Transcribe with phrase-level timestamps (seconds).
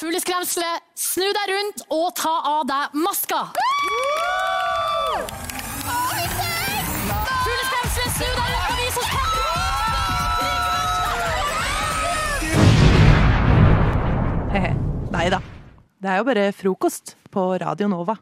[0.00, 3.40] Fugleskremselet, snu deg rundt og ta av deg maska!
[7.44, 9.10] Fugleskremselet, snu deg rundt og vis oss
[14.50, 14.72] Hehe.
[15.14, 15.38] Nei da.
[16.00, 18.16] Det er jo bare frokost på Radio Nova.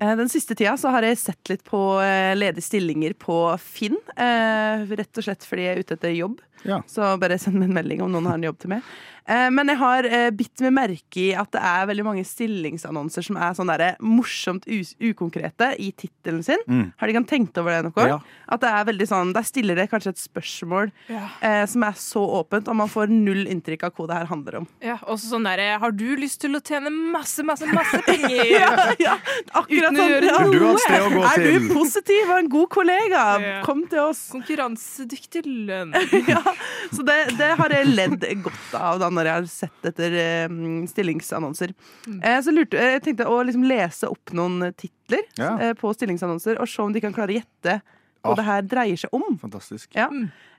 [0.00, 3.98] Eh, Den siste tida så har jeg sett litt på eh, ledige stillinger på Finn.
[4.16, 6.38] eh, Rett og slett fordi jeg er ute etter jobb.
[6.64, 6.82] Ja.
[6.86, 8.82] Så bare send meg en melding om noen har en jobb til meg.
[9.28, 13.22] Eh, Men jeg har eh, bitt meg merke i at det er veldig mange stillingsannonser
[13.26, 16.62] som er sånn der, morsomt ukonkrete i tittelen sin.
[16.66, 16.92] Mm.
[16.96, 18.06] Har de kan tenkt over det noe?
[18.08, 18.16] Ja.
[18.48, 21.28] At det er veldig sånn, Der stiller det kanskje et spørsmål Ja.
[21.42, 24.56] eh, som er så åpent, og man får null inntrykk av hva det her handler
[24.62, 24.66] om.
[24.80, 28.44] Ja, også sånn derre Har du lyst til å tjene masse, masse, masse penger?
[28.48, 29.18] ja, ja,
[29.52, 30.08] akkurat Uten sånn.
[30.08, 30.38] gjøre Ja.
[30.48, 33.22] Du har et sted å gå Er du positiv og en god kollega?
[33.44, 33.62] Ja.
[33.62, 34.24] Kom til oss.
[34.32, 35.92] Konkurransedyktig lønn.
[36.28, 36.42] Ja,
[36.96, 40.56] så det, det har jeg ledd godt av da når jeg har sett etter eh,
[40.92, 41.74] stillingsannonser.
[42.06, 42.18] Mm.
[42.22, 45.52] Eh, så lurte, jeg tenkte å liksom lese opp noen titler Ja.
[45.58, 47.78] eh, på stillingsannonser, og se om de kan klare å gjette
[48.24, 48.34] hva Ah.
[48.34, 49.38] det her dreier seg om.
[49.38, 49.92] Fantastisk.
[49.96, 50.08] Ja.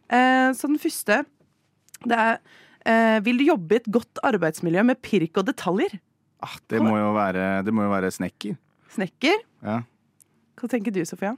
[0.10, 1.24] Eh, så den første
[2.08, 2.38] det er
[2.88, 5.98] eh, Vil du jobbe i et godt arbeidsmiljø med pirk og detaljer?
[6.42, 8.56] Ah, det, må jo være, det må jo være snekker.
[8.96, 9.42] Snekker?
[9.62, 9.82] Ja.
[10.56, 11.34] Hva tenker du, Sofia?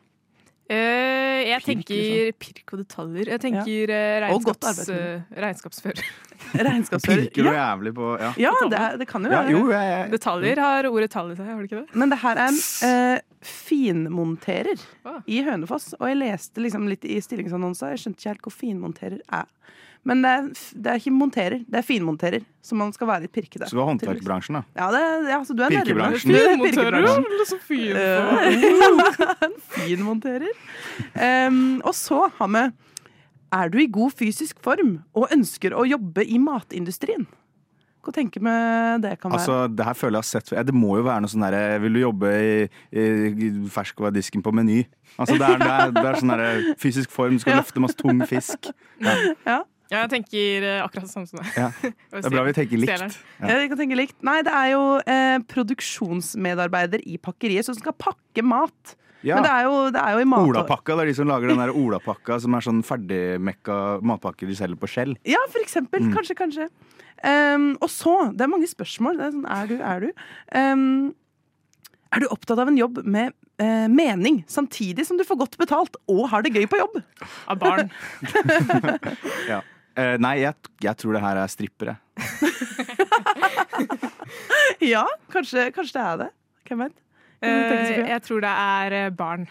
[0.72, 3.32] Eh, jeg Pirk, tenker pirk og detaljer.
[3.34, 5.08] Jeg tenker eh, regnskaps, arbeidsmiljø.
[5.18, 6.04] eh, regnskapsfører.
[6.68, 7.24] Regnskapsfører?
[7.28, 9.52] Pirker du Ja, jævlig på Ja, ja det, er, det kan jo ja være.
[9.54, 12.00] jo, jeg, jeg, Detaljer har ordet tall i seg, har det ikke det?
[12.02, 15.20] Men det her er en uh, finmonterer Ah.
[15.28, 15.92] i Hønefoss.
[16.00, 17.94] Og jeg leste liksom litt i stillingsannonser.
[17.96, 19.48] Jeg skjønte ikke helt hvor finmonterer er.
[20.04, 20.46] Men det er,
[20.82, 22.46] det er ikke monterer, det er finmonterer.
[22.66, 23.68] Så man skal være litt pirkete.
[23.70, 24.62] Så du er håndverksbransjen, da.
[24.80, 25.74] Ja, det, ja, så du er.
[25.76, 26.34] Pirkebransjen.
[26.34, 28.00] Er Finmonterer, er fin.
[28.02, 30.56] Eh, En finmonterer.
[31.48, 32.64] Um, og så har vi
[33.52, 37.28] Er du i god fysisk form og ønsker å jobbe i matindustrien?
[38.02, 38.52] Hva tenker vi
[39.04, 39.38] det kan være?
[39.38, 41.76] Altså, det her føler jeg har sett ja, Det må jo være noe sånn derre
[41.84, 42.54] Vil du jobbe i,
[42.98, 44.80] i ferskvaredisken på Meny?
[45.22, 47.60] Altså, det er, det er, det er sånn derre fysisk form, du skal Ja.
[47.62, 48.72] løfte masse tung fisk.
[49.06, 49.14] ja.
[49.46, 49.60] Ja,
[49.92, 51.52] jeg tenker eh, akkurat det samme som deg.
[51.58, 51.70] Ja.
[52.12, 53.20] Det er bra vi tenker likt.
[53.42, 53.52] Ja.
[53.52, 54.18] Ja, kan tenke likt.
[54.24, 58.96] Nei, det er jo eh, produksjonsmedarbeider i pakkeriet som skal pakke mat.
[59.22, 59.38] Ja.
[59.38, 60.48] Men det er jo, det er jo i mat...
[60.50, 64.58] Olapakka, det er de som lager den der olapakka som er sånn ferdigmekka matpakker de
[64.58, 65.14] selger på Skjell.
[65.30, 66.08] Ja, for eksempel.
[66.08, 66.16] Mm.
[66.16, 66.70] Kanskje, kanskje.
[67.22, 69.20] Um, og så, det er mange spørsmål.
[69.20, 70.24] Det er sånn, er du, er du?
[70.58, 71.12] Um,
[72.12, 76.00] er du opptatt av en jobb med uh, mening, samtidig som du får godt betalt
[76.12, 76.98] og har det gøy på jobb?
[77.52, 77.94] Av barn.
[79.52, 79.62] Ja.
[80.00, 80.54] Eh, nei, jeg,
[80.84, 81.98] jeg tror det her er strippere.
[84.82, 86.30] Ja, kanskje, kanskje det er det.
[86.70, 86.96] Hvem vet?
[87.42, 88.06] Sofie?
[88.10, 89.44] jeg tror det er eh, barn.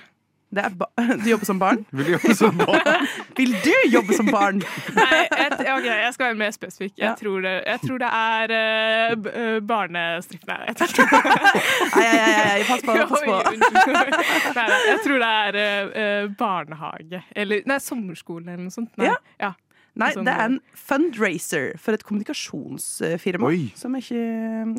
[0.50, 0.86] Det er ba
[1.22, 1.84] du jobber som barn?
[1.94, 3.04] Vil du jobbe som barn?
[3.38, 4.58] Vil du jobbe som barn?
[4.96, 6.96] Nei, jeg, okay, jeg skal være mer spesifikk.
[6.96, 7.12] Jeg, Ja.
[7.20, 10.46] tror, det, jeg tror det er uh, barnestripp.
[10.50, 12.98] Nei, jeg tror Nei, nei, nei, nei, pass på.
[13.14, 13.38] Pass på.
[13.54, 17.22] Nei, nei, jeg tror det er eh, barnehage.
[17.36, 18.90] Eller nei, sommerskole eller noe sånt.
[18.98, 19.12] Nei.
[19.12, 19.18] Ja.
[19.46, 19.52] Ja.
[19.98, 23.50] Nei, det er en fundraiser for et kommunikasjonsfirma.
[23.50, 23.70] Oi.
[23.78, 24.20] Som ikke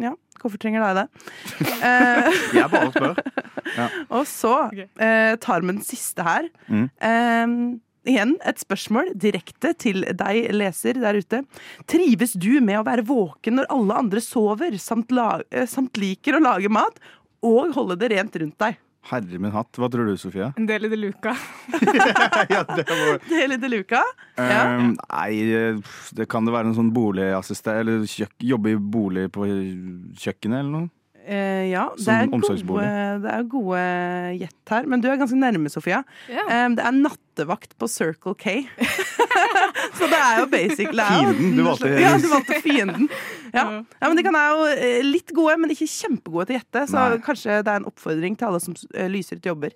[0.01, 1.07] Ja, hvorfor trenger de det?
[1.81, 3.21] Eh, Jeg bare spør.
[4.09, 6.47] og så eh, tar vi den siste her.
[6.69, 6.87] Mm.
[7.01, 7.55] Eh,
[8.11, 11.43] igjen et spørsmål direkte til deg leser der ute.
[11.91, 16.39] Trives du med å være våken når alle andre sover, samt, la eh, samt liker
[16.39, 16.97] å lage mat
[17.45, 18.79] og holde det rent rundt deg?
[19.09, 19.73] Herre min hatt.
[19.81, 20.51] Hva tror du, Sofia?
[20.59, 21.33] En del i det luka.
[22.53, 23.17] ja, det var...
[23.25, 24.03] i de luka?
[24.37, 24.61] Ja.
[24.77, 25.71] Um, nei,
[26.13, 29.47] det kan det være en sånn boligassistent Eller kjøk, jobbe i bolig på
[30.21, 30.91] kjøkkenet eller noe?
[31.21, 32.85] Uh, ja, det er, gode,
[33.21, 33.81] det er gode
[34.39, 34.87] gjett her.
[34.89, 36.01] Men du er ganske nærme, Sofia.
[36.29, 36.49] Yeah.
[36.65, 38.61] Um, det er nattevakt på Circle K.
[40.01, 43.09] Så det er jo basic er Fienden, du valgte- Ja, du valgte fienden.
[43.53, 43.63] Ja.
[44.01, 46.85] ja, men De kan være jo eh, litt gode, men ikke kjempegode til å gjette.
[46.89, 47.19] Så Nei.
[47.25, 49.75] kanskje det er en oppfordring til alle som eh, lyser ut jobber.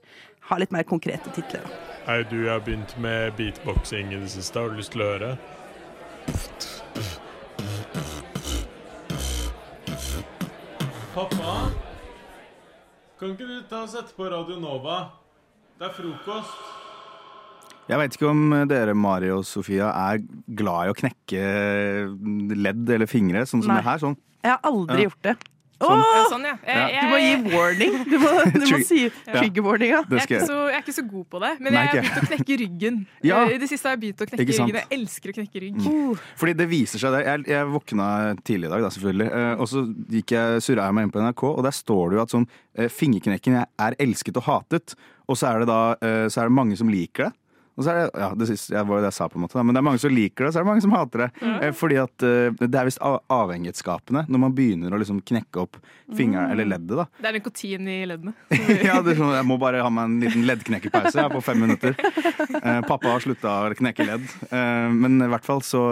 [0.50, 1.66] Ha litt mer konkrete titler.
[2.08, 4.60] Hei, du, jeg har begynt med beatboxing i det siste.
[4.62, 5.36] Har du lyst til å høre?
[11.14, 11.72] Pappa?
[13.20, 14.98] Kan ikke du ta og sette på Radio Nova?
[15.80, 16.65] Det er frokost.
[17.86, 20.24] Jeg vet ikke om dere, Mari og Sofia, er
[20.58, 21.42] glad i å knekke
[22.58, 23.82] ledd eller fingre, sånn som Nei.
[23.82, 24.00] det her.
[24.02, 24.16] Sånn.
[24.46, 25.10] Jeg har aldri Ja.
[25.10, 25.36] gjort det.
[25.76, 26.00] Sånn.
[26.00, 26.54] Ja, Åh, sånn, ja.
[26.66, 26.88] Ja.
[26.88, 27.96] Jeg, du må gi warning.
[28.10, 29.90] Du må, du må si trigger warning.
[29.92, 30.02] Ja.
[30.08, 30.48] Jeg, er ikke jeg.
[30.48, 32.58] så, jeg er ikke så god på det, men Nei, jeg har begynt å knekke
[32.64, 33.00] ryggen.
[33.30, 33.42] Ja.
[33.44, 34.80] Eh, I det siste har jeg begynt å knekke ryggen.
[34.80, 35.82] Jeg elsker å knekke rygg.
[35.84, 36.24] Mm.
[36.40, 37.28] Fordi det viser seg der.
[37.28, 38.08] Jeg, jeg våkna
[38.48, 39.28] tidlig i dag, da, selvfølgelig.
[39.36, 39.84] Eh, og så
[40.16, 42.48] gikk jeg, surra jeg meg inn på NRK, og der står det jo at sånn
[42.80, 44.96] eh, fingerknekken er elsket og hatet.
[45.28, 45.80] Og så er det da
[46.32, 47.34] så er det mange som liker det.
[47.76, 49.60] Og så er det, ja, det siste, jeg var det jeg sa, på en måte,
[49.60, 51.30] men det er mange som liker det, så er det mange som hater det.
[51.42, 51.58] Mm.
[51.76, 55.80] Fordi at eh, det er visst avhengighetsskapende når man begynner å liksom knekke opp
[56.16, 56.96] fingeren eller leddet.
[57.02, 57.08] da.
[57.20, 58.36] Det er nikotin i leddene.
[58.86, 61.96] Ja, det sånn, Jeg må bare ha meg en liten leddknekkerpause ja, på fem minutter.
[61.98, 64.26] Eh, pappa har slutta å knekke ledd.
[64.50, 65.84] Eh, men i hvert fall så,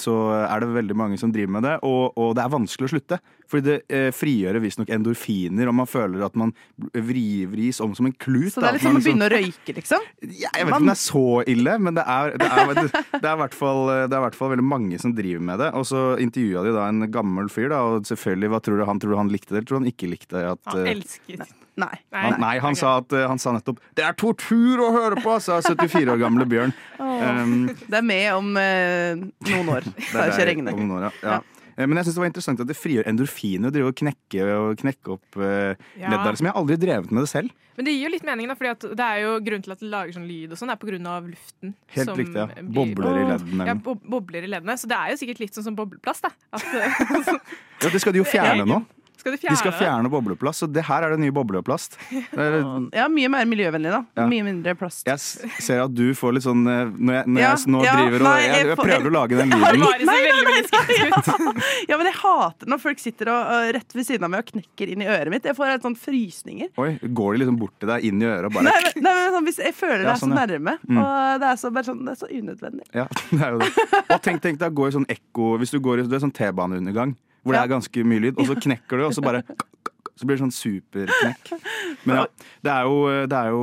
[0.00, 2.94] så er det veldig mange som driver med det, og, og det er vanskelig å
[2.96, 3.20] slutte.
[3.48, 6.52] Fordi det eh, frigjør visstnok endorfiner, og man føler at man
[6.92, 8.50] vri, vris om som en klut.
[8.54, 10.08] Så det er litt som man å begynne å røyke, liksom?
[10.42, 13.22] ja, jeg vet ikke om det er så ille, men det er, det er, det
[13.22, 15.70] er, i hvert fall, det er i hvert fall veldig mange som driver med det.
[15.78, 19.00] Og så intervjua de da en gammel fyr, da, og selvfølgelig, hva tror du han
[19.02, 21.54] tror du han likte det, eller tror du han ikke likte at Han elsket det.
[21.78, 21.94] Nei.
[22.10, 22.80] han, nei, han, okay.
[22.80, 26.18] sa at, eh, han sa nettopp 'Det er tortur å høre på', sa 74 år
[26.18, 26.74] gamle Bjørn.
[26.98, 29.86] Um, Det er med om uh, noen år.
[29.86, 30.74] Det det er ikke regner.
[30.74, 31.36] om noen år, ja.
[31.36, 31.57] ja.
[31.78, 34.44] Eh, Men jeg synes det var interessant at det frigjør endorfiner å drive og knekke,
[34.58, 36.10] og knekke opp eh, Ja.
[36.10, 36.36] ledd der.
[36.40, 37.54] Som jeg har aldri drevet med det selv.
[37.78, 38.66] Men det gir jo litt mening, da, for
[38.98, 41.06] det er jo grunnen til at det lager sånn lyd og sånn, er på grunn
[41.06, 41.74] av luften.
[41.94, 42.34] Helt som riktig.
[42.34, 42.62] ja.
[42.74, 43.66] Bobler i leddene.
[43.70, 44.74] Ja, bo bobler i leddene.
[44.74, 46.32] Så det er jo sikkert litt sånn som bobleplast, da.
[46.58, 46.66] At,
[47.84, 48.80] Ja, det skal de jo fjerne nå.
[49.18, 49.78] Skal De fjerne skal det?
[49.80, 51.98] fjerne bobleplast, så det her er det nye bobleplast.
[52.10, 52.58] Det er,
[52.96, 54.00] Ja, mye mer miljøvennlig, da.
[54.18, 54.26] Ja.
[54.30, 55.04] Mye mindre plast.
[55.08, 55.18] Jeg
[55.64, 58.24] ser at du får litt sånn eh, Når jeg, når Ja, jeg nå ja, driver
[58.24, 60.06] og nei, jeg, jeg prøver å lage den Det lyden.
[60.08, 61.62] Nei, skeptisk ut.
[61.90, 64.52] Ja, men jeg hater når folk sitter og, og rett ved siden av meg og
[64.54, 65.48] knekker inn i øret mitt.
[65.48, 66.70] Jeg får helt sånn frysninger.
[66.80, 69.14] Oi, Går de liksom bort til deg, inn i øret og bare Nei, men, nei,
[69.18, 70.46] men sånn, hvis Jeg føler det Ja, er sånn, så ja.
[70.46, 70.98] nærme, Mm.
[71.02, 72.86] og det er så, bare sånn, det er så unødvendig.
[72.96, 73.70] Ja, det er jo det.
[74.14, 77.12] Og tenk, tenk deg å gå i sånn ekko Hvis du går i sånn T-baneundergang,
[77.42, 79.42] hvor det er ganske mye lyd, og så knekker du, og så bare
[80.18, 81.52] så blir det sånn superknekk.
[82.08, 82.24] Men ja,
[82.66, 82.98] det er, jo,
[83.30, 83.62] det, er jo,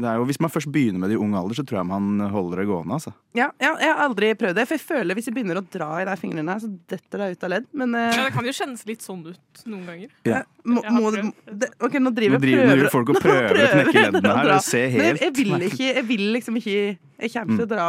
[0.00, 1.88] det er jo Hvis man først begynner med det i ung alder, så tror jeg
[1.90, 2.98] man holder det gående.
[2.98, 3.14] Altså.
[3.34, 5.90] Ja, ja, jeg har aldri prøvd det, for jeg føler hvis jeg begynner å dra
[6.02, 7.68] i de fingrene her, så detter det ut av ledd.
[7.74, 8.04] Men uh...
[8.06, 10.12] Ja, det kan jo kjennes litt sånn ut noen ganger.
[10.28, 10.44] Ja.
[10.64, 14.36] må, må, det, OK, nå driver Nå driver, prøver- folk og prøver å knekke leddene
[14.38, 14.52] her.
[14.54, 17.70] Og se ser helt jeg vil ikke Jeg vil liksom ikke Jeg kommer til å
[17.70, 17.88] dra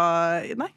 [0.62, 0.70] Nei.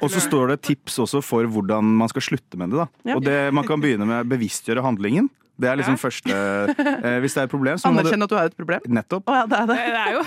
[0.00, 2.84] Og så står det tips også for hvordan man skal slutte med det.
[2.84, 3.16] da Ja.
[3.18, 5.30] Og det, Man kan begynne med bevisstgjøre handlingen.
[5.56, 6.02] Det er liksom Ja.
[6.02, 8.80] første eh, Hvis det er et problem, så må du at du har et problem.
[8.92, 9.24] Nettopp.
[9.26, 9.76] Å ja, det er det.
[9.76, 10.22] Det er jo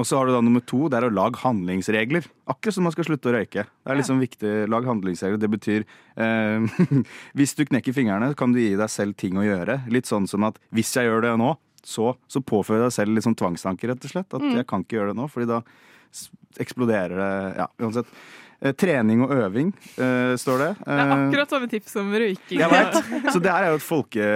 [0.00, 2.24] Og så har du da nummer to, det er å lage handlingsregler.
[2.50, 3.64] Akkurat som man skal slutte å røyke.
[3.68, 5.40] Det er liksom viktig, lag handlingsregler.
[5.40, 5.84] Det betyr
[6.16, 6.80] eh,
[7.38, 9.82] Hvis du knekker fingrene, kan du gi deg selv ting å gjøre.
[9.92, 11.54] Litt sånn som at hvis jeg gjør det nå,
[11.86, 14.36] så, så påfører jeg deg selv litt sånn tvangstanker, rett og slett.
[14.36, 15.62] At jeg kan ikke gjøre det nå, fordi da
[16.60, 18.08] eksploderer det Ja, uansett.
[18.62, 20.70] Eh, trening og øving, eh, står det.
[20.84, 22.58] Det er Eh, akkurat samme tips som røyking.
[22.60, 23.32] jeg vet.
[23.32, 24.26] Så det her er jo et folke,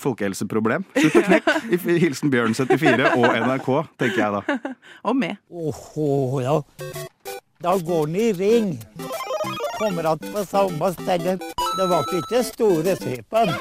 [0.00, 0.84] folkehelseproblem.
[0.96, 1.56] Slutt å knekke.
[1.76, 3.68] I- Hilsen Bjørn74 og NRK,
[4.00, 4.58] tenker jeg da.
[5.04, 5.36] Og med.
[5.52, 6.60] Oho, ja.
[7.62, 8.78] Da går den i ring.
[9.78, 11.38] Kommer att på samme sted.
[11.76, 13.52] Det var ikke store typen.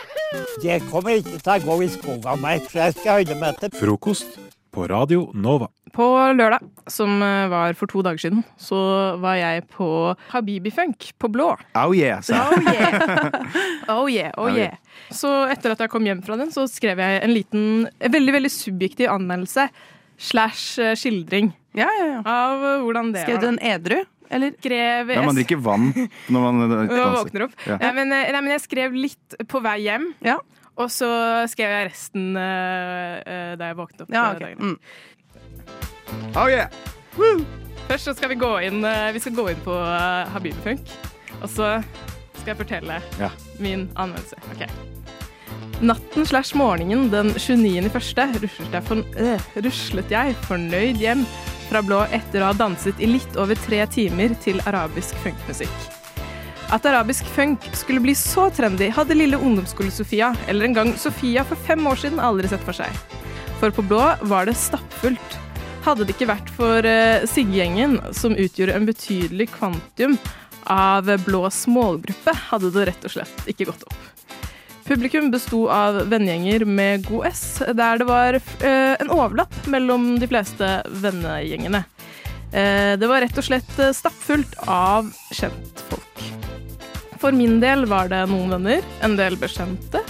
[0.62, 3.70] Det kommer ikke til å gå i skogen meg, for jeg skal holde meg til
[3.80, 4.38] Frokost
[4.72, 5.68] på Radio Nova.
[5.92, 8.78] På lørdag, som eh, var for to dager siden, så
[9.20, 9.88] var jeg på
[10.32, 11.50] Habibi Funk på Blå.
[11.76, 12.62] Oh yeah, sa jeg.
[12.62, 13.50] Oh yeah.
[13.98, 14.78] oh yeah, oh yeah.
[15.12, 17.66] Så etter at jeg kom hjem fra den, så skrev jeg en liten,
[18.00, 19.68] veldig veldig subjektiv anmeldelse
[20.22, 22.22] slash eh, skildring Ja, ja, ja.
[22.28, 24.00] av hvordan det Skrev du en edru?
[24.32, 24.54] Eller?
[24.62, 25.90] Skrev, Ja, man drikker vann
[26.32, 27.56] når man Når man våkner opp.
[27.68, 27.76] Ja.
[27.82, 30.38] Ja, men, eh, nei, men jeg skrev litt på vei hjem, Ja.
[30.80, 31.10] Og så
[31.52, 34.14] skrev jeg resten eh, eh, da jeg våknet opp.
[34.14, 34.54] Ja, okay.
[34.54, 34.78] dagen.
[34.78, 34.78] Mm.
[36.36, 36.72] Oh yeah.
[37.88, 40.94] Først så skal vi gå inn, uh, vi skal gå inn på uh, Habibifunk.
[41.42, 41.74] Og så
[42.38, 43.30] skal jeg fortelle Ja.
[43.60, 44.40] min anmeldelse.
[44.56, 44.70] Okay.
[45.82, 48.38] Natten slash morgenen den 29.1.
[48.44, 51.26] ruslet jeg, for, øh, ruslet jeg fornøyd hjem
[51.70, 56.01] fra blå etter å ha danset i litt over tre timer til arabisk funkmusikk.
[56.72, 61.60] At arabisk funk skulle bli så trendy, hadde lille ungdomsskole-Sofia, eller en gang Sofia for
[61.68, 62.96] fem år siden, aldri sett for seg.
[63.60, 64.00] For på blå
[64.32, 65.36] var det stappfullt.
[65.84, 70.16] Hadde det ikke vært for uh, Sigge-gjengen, som utgjorde en betydelig kvantum
[70.72, 74.08] av blås målgruppe, hadde det rett og slett ikke gått opp.
[74.88, 80.32] Publikum besto av vennegjenger med god S, der det var uh, en overlapp mellom de
[80.32, 80.72] fleste
[81.04, 81.84] vennegjengene.
[82.52, 86.41] Eh, det var rett og slett stappfullt av kjentfolk.
[87.22, 90.02] For min del var det noen venner, en del bekjente,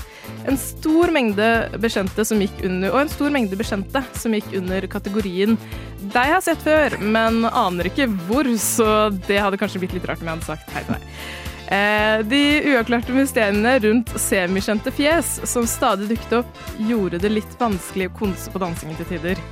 [0.48, 1.48] en stor mengde
[1.84, 5.58] bekjente som gikk under, og en stor mengde bekjente som gikk under kategorien
[6.12, 10.24] deg har sett før, men aner ikke hvor, så det hadde kanskje blitt litt rart
[10.24, 11.10] om jeg hadde sagt hei til deg.
[11.72, 12.42] Eh, de
[12.74, 18.52] uavklarte mysteriene rundt semikjente fjes som stadig dukket opp, gjorde det litt vanskelig å konse
[18.52, 19.44] på dansingen til tider.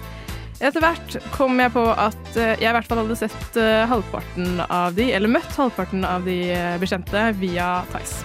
[0.60, 4.60] Etter hvert kom jeg på at eh, jeg i hvert fall hadde sett eh, halvparten
[4.68, 8.20] av de, eller møtt halvparten av de eh, bekjente via Theis.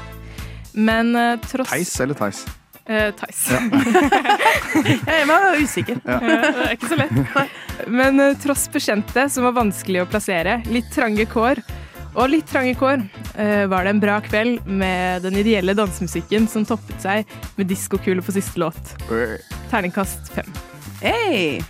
[0.74, 1.14] Men
[1.46, 2.42] tross Theis eller Theis?
[2.84, 3.46] Uh, Theis.
[5.08, 6.00] Jeg var usikker.
[6.04, 7.54] Eh, Det er ikke så lett.
[7.88, 11.62] Men uh, tross bekjente som var vanskelig å plassere, litt trange kår
[12.14, 13.00] og litt trange kår,
[13.38, 18.22] uh, var det en bra kveld med den ideelle dansemusikken som toppet seg med diskokule
[18.22, 18.96] på siste låt.
[19.72, 20.52] Terningkast fem.
[21.00, 21.62] Hey.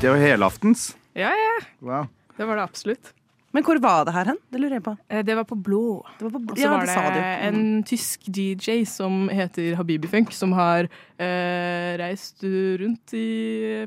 [0.00, 0.96] Det var helaftens.
[1.12, 1.54] Ja, ja.
[1.80, 2.06] Wow.
[2.36, 3.12] Det var det absolutt.
[3.52, 4.36] Men hvor var det her hen?
[4.52, 4.92] Det lurer jeg på.
[5.08, 6.04] Eh, Det var på blå.
[6.18, 7.18] Det var på, Og så ja, var det det, sa du.
[7.18, 7.48] Mm.
[7.48, 10.86] en tysk DJ som heter Habibi Funk, som har
[11.18, 13.86] eh, reist rundt i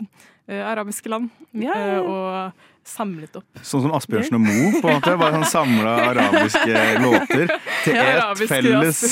[0.50, 2.52] eh, arabiske land Ja, eh, og
[2.84, 5.14] samlet opp Sånn som Asbjørnsen og Moe, på en måte.
[5.22, 7.54] Bare sånn samla arabiske låter
[7.86, 9.04] til Ja, et felles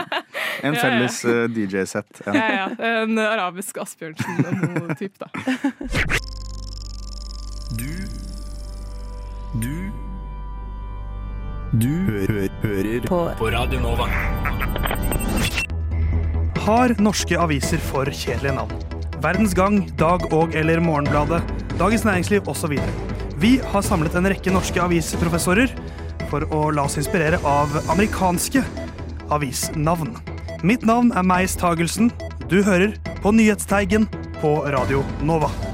[0.68, 2.20] En felles eh, DJ-sett.
[2.26, 2.34] Ja.
[2.36, 2.66] Ja, ja.
[3.00, 5.32] En arabisk Asbjørnsen og Moe-type, da.
[7.70, 7.86] Du
[9.62, 9.90] Du
[11.78, 13.18] Du hø hører på.
[13.54, 14.08] Radio Nova.
[16.64, 18.74] Har norske aviser for kjedelige navn?
[19.22, 21.46] Verdens Gang, Dag og eller Morgenbladet,
[21.78, 22.74] Dagens Næringsliv osv.
[23.38, 25.70] Vi har samlet en rekke norske avisprofessorer
[26.26, 28.66] for å la oss inspirere av amerikanske
[29.30, 30.16] avisnavn.
[30.66, 32.10] Mitt navn er Meis Tagelsen.
[32.50, 34.10] Du hører på Nyhetsteigen
[34.42, 35.69] på Radio Nova.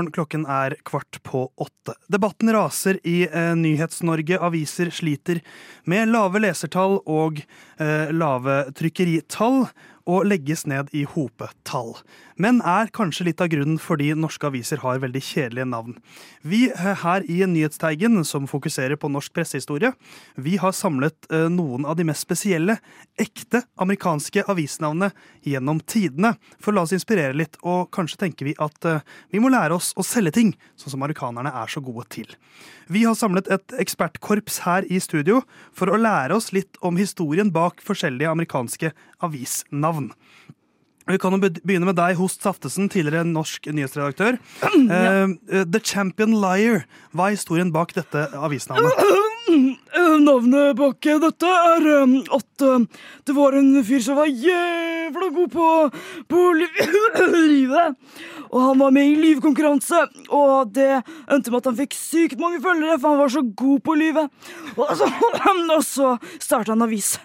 [0.00, 0.12] God morgen.
[0.12, 1.94] Klokken er kvart på åtte.
[2.08, 4.38] Debatten raser i eh, Nyhets-Norge.
[4.40, 5.40] Aviser sliter
[5.84, 7.42] med lave lesertall og
[7.78, 9.68] eh, lave trykkeritall,
[10.06, 11.94] og legges ned i hopetall.
[12.40, 15.96] Men er kanskje litt av grunnen fordi norske aviser har veldig kjedelige navn.
[16.40, 19.92] Vi eh, her i Nyhetsteigen, som fokuserer på norsk pressehistorie,
[20.40, 22.78] vi har samlet eh, noen av de mest spesielle,
[23.20, 25.10] ekte amerikanske avisnavnene
[25.44, 26.32] gjennom tidene.
[26.64, 29.04] For la oss inspirere litt, og kanskje tenker vi at eh,
[29.34, 32.32] vi må lære oss å selge ting, sånn som amerikanerne er så gode til.
[32.90, 35.42] Vi har samlet et ekspertkorps her i studio
[35.76, 38.94] for å lære oss litt om historien bak forskjellige amerikanske
[39.28, 40.14] avisnavn.
[41.10, 44.38] Vi kan jo begynne med deg, Host Saftesen, tidligere norsk nyhetsredaktør.
[44.90, 45.26] Ja.
[45.26, 46.84] eh, The Champion Liar.
[47.14, 48.94] Hva er historien bak dette avisnavnet?
[49.50, 52.84] Eh, Navnet bak eh, dette er eh, at eh,
[53.26, 55.64] det var en fyr som var jævla god på,
[56.30, 56.68] på li
[57.50, 57.96] livet.
[58.52, 62.62] Og han var med i livkonkurranse, og det endte med at han fikk sykt mange
[62.62, 64.30] følgere, for han var så god på livet.
[64.76, 67.16] Og så, og så starta han avis.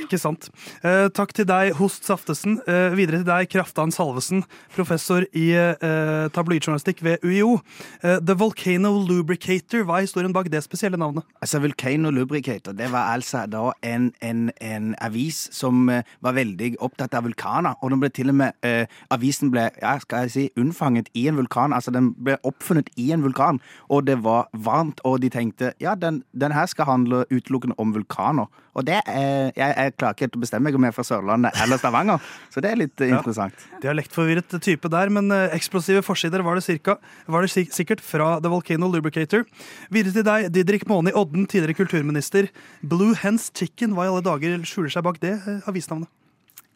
[0.00, 0.48] Ikke sant.
[0.80, 2.56] Eh, takk til deg, Host Saftesen.
[2.64, 7.58] Eh, videre til deg, Kraftan Salvesen, professor i eh, tabloidjournalistikk ved UiO.
[8.00, 11.26] Eh, The Volcano Lubricator, hva er historien bak det spesielle navnet?
[11.44, 16.72] Altså, Volcano Lubricator det var altså da en, en, en avis som eh, var veldig
[16.80, 17.76] opptatt av vulkaner.
[17.82, 21.26] Og den ble til og med, eh, avisen ble ja, skal jeg si, unnfanget i
[21.28, 21.76] en vulkan.
[21.76, 23.60] Altså, den ble oppfunnet i en vulkan,
[23.92, 25.04] og det var varmt.
[25.04, 28.48] Og de tenkte ja, den, den her skal handle utelukkende om vulkaner.
[28.72, 31.04] Og det er, jeg, jeg klarer ikke helt å bestemme meg om jeg er fra
[31.04, 33.18] Sørlandet eller Stavanger, så det er litt eh, Ja.
[33.18, 33.66] interessant.
[33.82, 36.96] Dialektforvirret type der, men eh, eksplosive forsider var det, cirka,
[37.28, 39.44] var det sik sikkert fra The Volcano Lubricator.
[39.92, 42.48] Videre til deg, Didrik Måni Odden, tidligere kulturminister.
[42.80, 46.08] Blue Hens Chicken, hva i alle dager skjuler seg bak det eh, avisnavnet?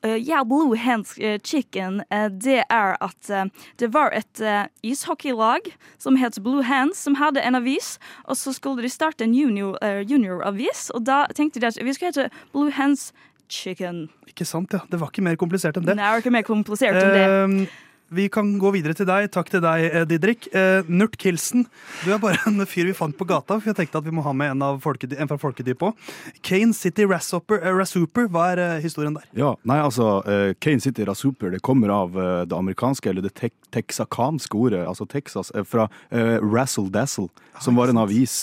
[0.05, 3.47] Eh, ja, Blue Hands eh, Chicken, eh, det er at eh,
[3.81, 7.97] det var et uh, ishockeylag som het Blue Hands, som hadde en avis.
[8.25, 11.95] Og så skulle de starte en junioravis, eh, junior-avis, og da tenkte de at vi
[11.97, 13.13] skulle hete Blue Hands
[13.49, 14.09] Chicken.
[14.27, 14.83] Ikke sant, ja.
[14.91, 15.97] Det var ikke mer komplisert enn det.
[15.97, 17.27] Nei, Det var ikke mer komplisert enn det.
[17.27, 19.29] Eh, vi kan gå videre til deg.
[19.35, 20.47] Takk til deg, eh, Didrik.
[20.55, 21.67] Eh, Nurt Kilsen,
[22.05, 24.25] du er bare en fyr vi fant på gata, for jeg tenkte at vi må
[24.27, 26.13] ha med en, av folkedy en fra folkedyp òg.
[26.47, 29.27] Kane City Rasshopper, eh, Rasshooper, hva er eh, historien der?
[29.37, 33.35] Ja, nei, altså, eh, Kane City Rasuper det kommer av eh, det amerikanske, eller det
[33.39, 37.27] te texakanske ordet, altså Texas, fra Razzle Dazzle,
[37.61, 38.39] som var en avis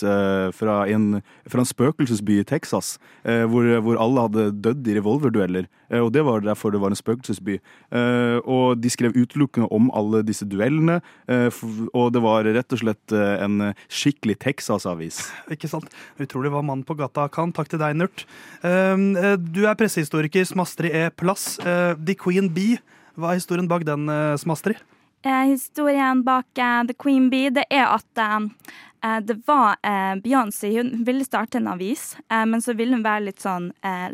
[0.53, 5.69] fra, en, fra en spøkelsesby i Texas, eh, hvor, hvor alle hadde dødd i revolverdueller,
[6.03, 7.57] og det var derfor det var en spøkelsesby.
[7.93, 9.17] Eh, og de skrev
[9.53, 11.49] utelukkende om alle disse duellene, eh,
[11.93, 15.31] og det var rett og slett eh, en skikkelig Texas-avis.
[15.51, 15.89] Ikke sant?
[16.19, 17.51] Utrolig hva mannen på gata kan.
[17.53, 18.25] Takk til deg, Nurt.
[18.63, 21.09] Um, eh, du er pressehistoriker, Smastri E.
[21.09, 21.57] Plass.
[21.63, 22.79] The Queen Bee,
[23.15, 24.07] hva er historien bak den,
[24.37, 24.75] Smastri?
[25.25, 29.75] Eh, historien bak eh, The Queen Bee det er at eh, det var
[30.23, 33.65] Beyoncé Hun ville starte en avis, men så ville hun være litt sånn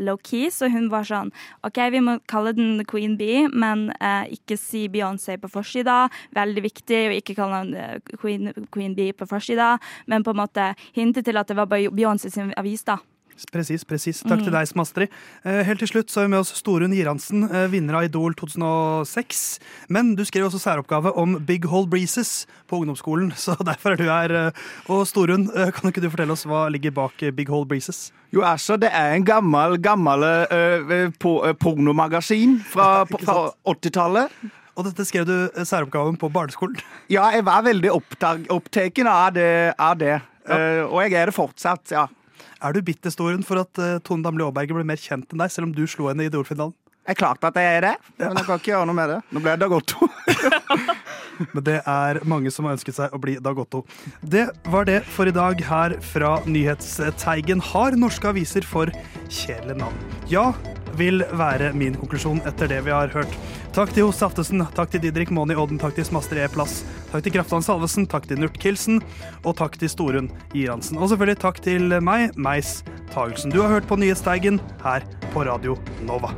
[0.01, 0.47] low-key.
[0.49, 1.29] Så hun var sånn
[1.61, 3.91] OK, vi må kalle den The Queen Bee, men
[4.33, 6.07] ikke si Beyoncé på forsida.
[6.33, 9.75] Veldig viktig å ikke kalle den Queen, Queen Bee på forsida,
[10.09, 12.97] men på en måte hinte til at det var Beyoncé sin avis, da.
[13.47, 14.19] Presis, presis.
[14.27, 15.07] Takk til deg, Smastri.
[15.47, 18.35] Eh, helt til slutt så er vi med oss Storun Giransen, eh, vinner av Idol
[18.35, 19.59] 2006.
[19.87, 24.07] Men du skrev også særoppgave om Big Hole Breezes på ungdomsskolen, så derfor er du
[24.09, 24.35] her.
[24.35, 24.51] eh,
[24.91, 28.11] Og Storun, kan ikke du fortelle oss hva ligger bak Big Hole Breezes?
[28.33, 34.29] Jo, altså, det er en gammel, gammel uh, pornomagasin fra, fra 80-tallet.
[34.77, 35.33] Og dette skrev du
[35.65, 36.77] særoppgaven på barneskolen.
[37.11, 39.73] Ja, jeg var veldig opptatt av det.
[39.75, 40.19] Av det.
[40.49, 42.07] Eh, og jeg er det fortsatt, ja.
[42.63, 45.51] Er du bitter, historien for at uh, Tone Damli Aaberge ble mer kjent enn deg,
[45.53, 46.75] selv om du slo henne i Idol-finalen?
[46.99, 49.21] Det er klart at jeg er det, men jeg kan ikke gjøre noe med det.
[49.33, 50.09] Nå ble jeg Dag Otto.
[51.53, 53.83] Men det er mange som har ønsket seg å bli Dagotto.
[54.21, 57.63] Det var det for i dag her fra Nyhetsteigen.
[57.71, 58.91] Har norske aviser for
[59.31, 59.95] kjedelige navn?
[60.31, 60.49] Ja,
[60.97, 63.33] vil være min konklusjon etter det vi har hørt.
[63.75, 66.47] Takk til Hos Aftesen, takk til Didrik Moni Odden, takk til Smaster E.
[66.51, 66.81] Plass,
[67.11, 69.03] takk til Kraftan Salvesen, takk til Nurt Kilsen,
[69.43, 70.97] og takk til Storun Iransen.
[70.97, 72.79] Og selvfølgelig takk til meg, Meis
[73.13, 73.53] Tagelsen.
[73.53, 75.77] Du har hørt på Nyhetsteigen her på Radio
[76.07, 76.33] Nova.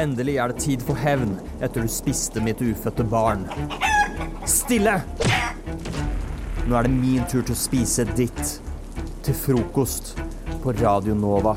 [0.00, 3.42] Endelig er det tid for hevn etter du spiste mitt ufødte barn.
[4.48, 5.00] Stille!
[6.70, 8.56] Nå er det min tur til å spise ditt.
[9.26, 10.14] Til frokost
[10.62, 11.56] på Radio Nova.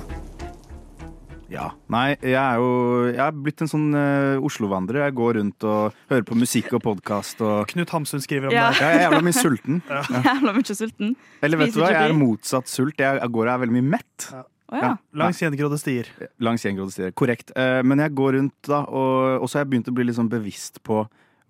[1.54, 1.68] Ja.
[1.94, 2.70] Nei, jeg er jo
[3.12, 5.04] Jeg er blitt en sånn uh, Oslo-vandrer.
[5.06, 8.72] Jeg går rundt og hører på musikk og podkast og Knut Hamsun skriver om Ja.
[8.74, 8.82] det.
[8.82, 9.84] Jeg er jævla mye sulten.
[10.32, 11.14] Jævla mye sulten.
[11.46, 12.98] Eller vet du hva, jeg er motsatt sult.
[12.98, 14.28] Jeg, jeg går og er veldig mye mett.
[14.74, 14.92] Å ja.
[15.22, 16.10] Langs gjengrodde stier.
[16.42, 17.14] Langs gjengrodde stier.
[17.18, 17.54] Korrekt.
[17.60, 20.32] Eh, men jeg går rundt da, og, og så har jeg begynt å bli sånn
[20.32, 21.04] bevisst på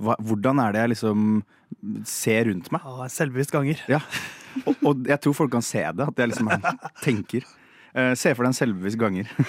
[0.03, 1.27] hva, hvordan er det jeg liksom
[2.07, 2.85] ser rundt meg.
[2.85, 3.81] Ah, selvbevisst ganger.
[3.89, 4.01] Ja.
[4.67, 6.51] Og, og jeg tror folk kan se det, at jeg liksom
[7.05, 7.47] tenker.
[7.93, 9.29] Eh, se for deg en selvbevisst ganger.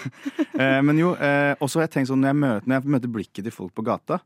[0.55, 3.11] Eh, men jo, eh, også har jeg tenkt sånn når jeg møter, når jeg møter
[3.11, 4.21] blikket til folk på gata,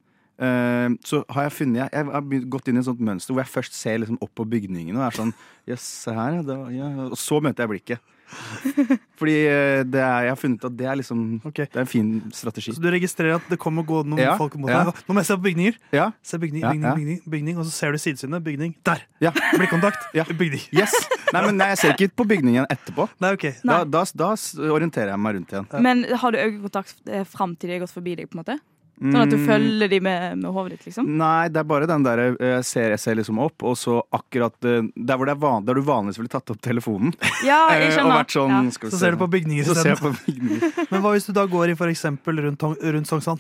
[0.45, 3.53] eh, så har jeg funnet Jeg har gått inn i et sånt mønster hvor jeg
[3.55, 5.33] først ser liksom opp på bygningene og er sånn
[5.71, 6.91] Jøss, se her, ja, ja.
[7.07, 8.13] Og så møter jeg blikket.
[9.19, 12.11] Fordi eh, det er, jeg har funnet at det er liksom Det er en fin
[12.35, 12.75] strategi.
[12.77, 14.85] Så du registrerer at det kommer gående noen Ja, folk mot ja.
[14.89, 15.03] deg.
[15.09, 15.79] Nå må jeg se på bygninger.
[15.97, 16.11] Ja.
[16.23, 16.95] Se bygning, bygning, ja.
[16.99, 18.45] bygning, bygning, og så ser du sidesynet.
[18.45, 18.77] Bygning.
[18.87, 19.05] Der!
[19.25, 19.35] Ja.
[19.57, 20.11] Blikkontakt.
[20.39, 20.65] Bygning.
[20.77, 20.95] Yes.
[21.33, 23.09] Nei, men nei, jeg ser ikke på bygningen etterpå.
[23.23, 23.47] Nei, ok.
[23.67, 24.33] Da, da, da
[24.73, 25.69] orienterer jeg meg rundt igjen.
[25.85, 28.31] Men har du øyekontakt eh, fram til de har gått forbi deg?
[28.31, 28.59] på en måte?
[28.99, 29.47] Sånn at du Mm.
[29.47, 31.07] følger de med, med hodet ditt, liksom?
[31.17, 34.01] Nei, det er bare den der eh, jeg ser, jeg ser liksom opp, og så
[34.13, 37.15] akkurat eh, Der hvor det er van, der du vanligvis ville tatt opp telefonen.
[37.47, 38.11] Ja, jeg Eh, skjønner.
[38.11, 38.71] Og vært sånn Ja.
[38.71, 40.87] skal vi Så se ser du på bygninger Så ser jeg isteden.
[40.91, 43.39] Men hva hvis du da går i eksempel rundt, rundt Sognsvann,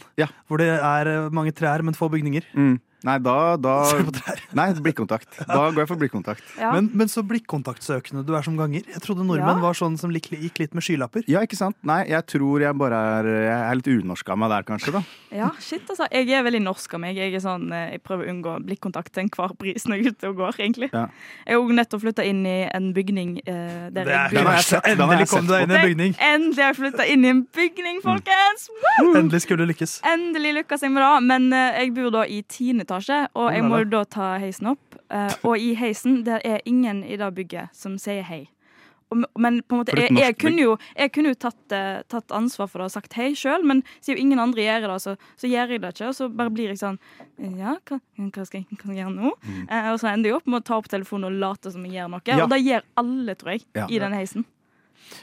[0.48, 2.42] hvor det er mange trær, men få bygninger?
[2.54, 2.78] Mm.
[3.06, 3.74] Nei, da, da?
[4.58, 5.28] Nei, blikkontakt.
[5.46, 6.42] Da går jeg for blikkontakt.
[6.58, 6.72] Ja.
[6.74, 8.82] Men, men så blikkontaktsøkende du er som ganger.
[8.90, 9.62] Jeg trodde nordmenn Ja.
[9.62, 11.22] var sånn som gikk, litt med skylapper.
[11.30, 11.76] Ja, ikke sant?
[11.86, 14.92] Nei, jeg tror jeg bare er Jeg er litt unorsk av meg der, kanskje.
[14.96, 15.02] da
[15.34, 16.08] Ja, shit, altså.
[16.10, 17.16] Jeg er veldig norsk av meg.
[17.20, 20.16] Jeg, er sånn, eh, jeg prøver å unngå blikkontakt til enhver pris når jeg er
[20.16, 20.90] ute og går, egentlig.
[20.92, 21.04] Ja.
[21.46, 24.88] Jeg har òg nettopp flytta inn i en bygning eh, der Det er jeg sett,
[24.90, 26.16] jeg Endelig kom du deg inn i en bygning.
[26.32, 28.66] Endelig har jeg flytta inn i en bygning, folkens!
[28.98, 29.14] Mm.
[29.22, 29.98] Endelig skulle du lykkes.
[30.08, 31.14] Endelig lykkes jeg med det.
[31.30, 34.98] Men eh, jeg bor da i tiende etasje, og jeg må da ta heisen opp.
[35.12, 38.46] Eh, og i heisen der er ingen i det bygget som sier hei.
[39.08, 42.68] Men på en måte, jeg, jeg, kunne jo, jeg kunne jo tatt, eh, tatt ansvar
[42.68, 45.72] for det og sagt hei sjøl, men siden ingen andre gjør det, så, så gjør
[45.72, 46.10] jeg det ikke.
[46.10, 46.98] Og så bare blir jeg sånn
[47.56, 49.32] Ja, hva, hva skal jeg, hva gjøre nå?
[49.64, 51.96] Eh, og så ender jeg opp med å ta opp telefonen og late som jeg
[51.96, 52.24] gjør noe.
[52.28, 52.42] Ja.
[52.44, 53.88] Og det gjør alle, tror jeg, Ja.
[53.88, 54.44] i den heisen.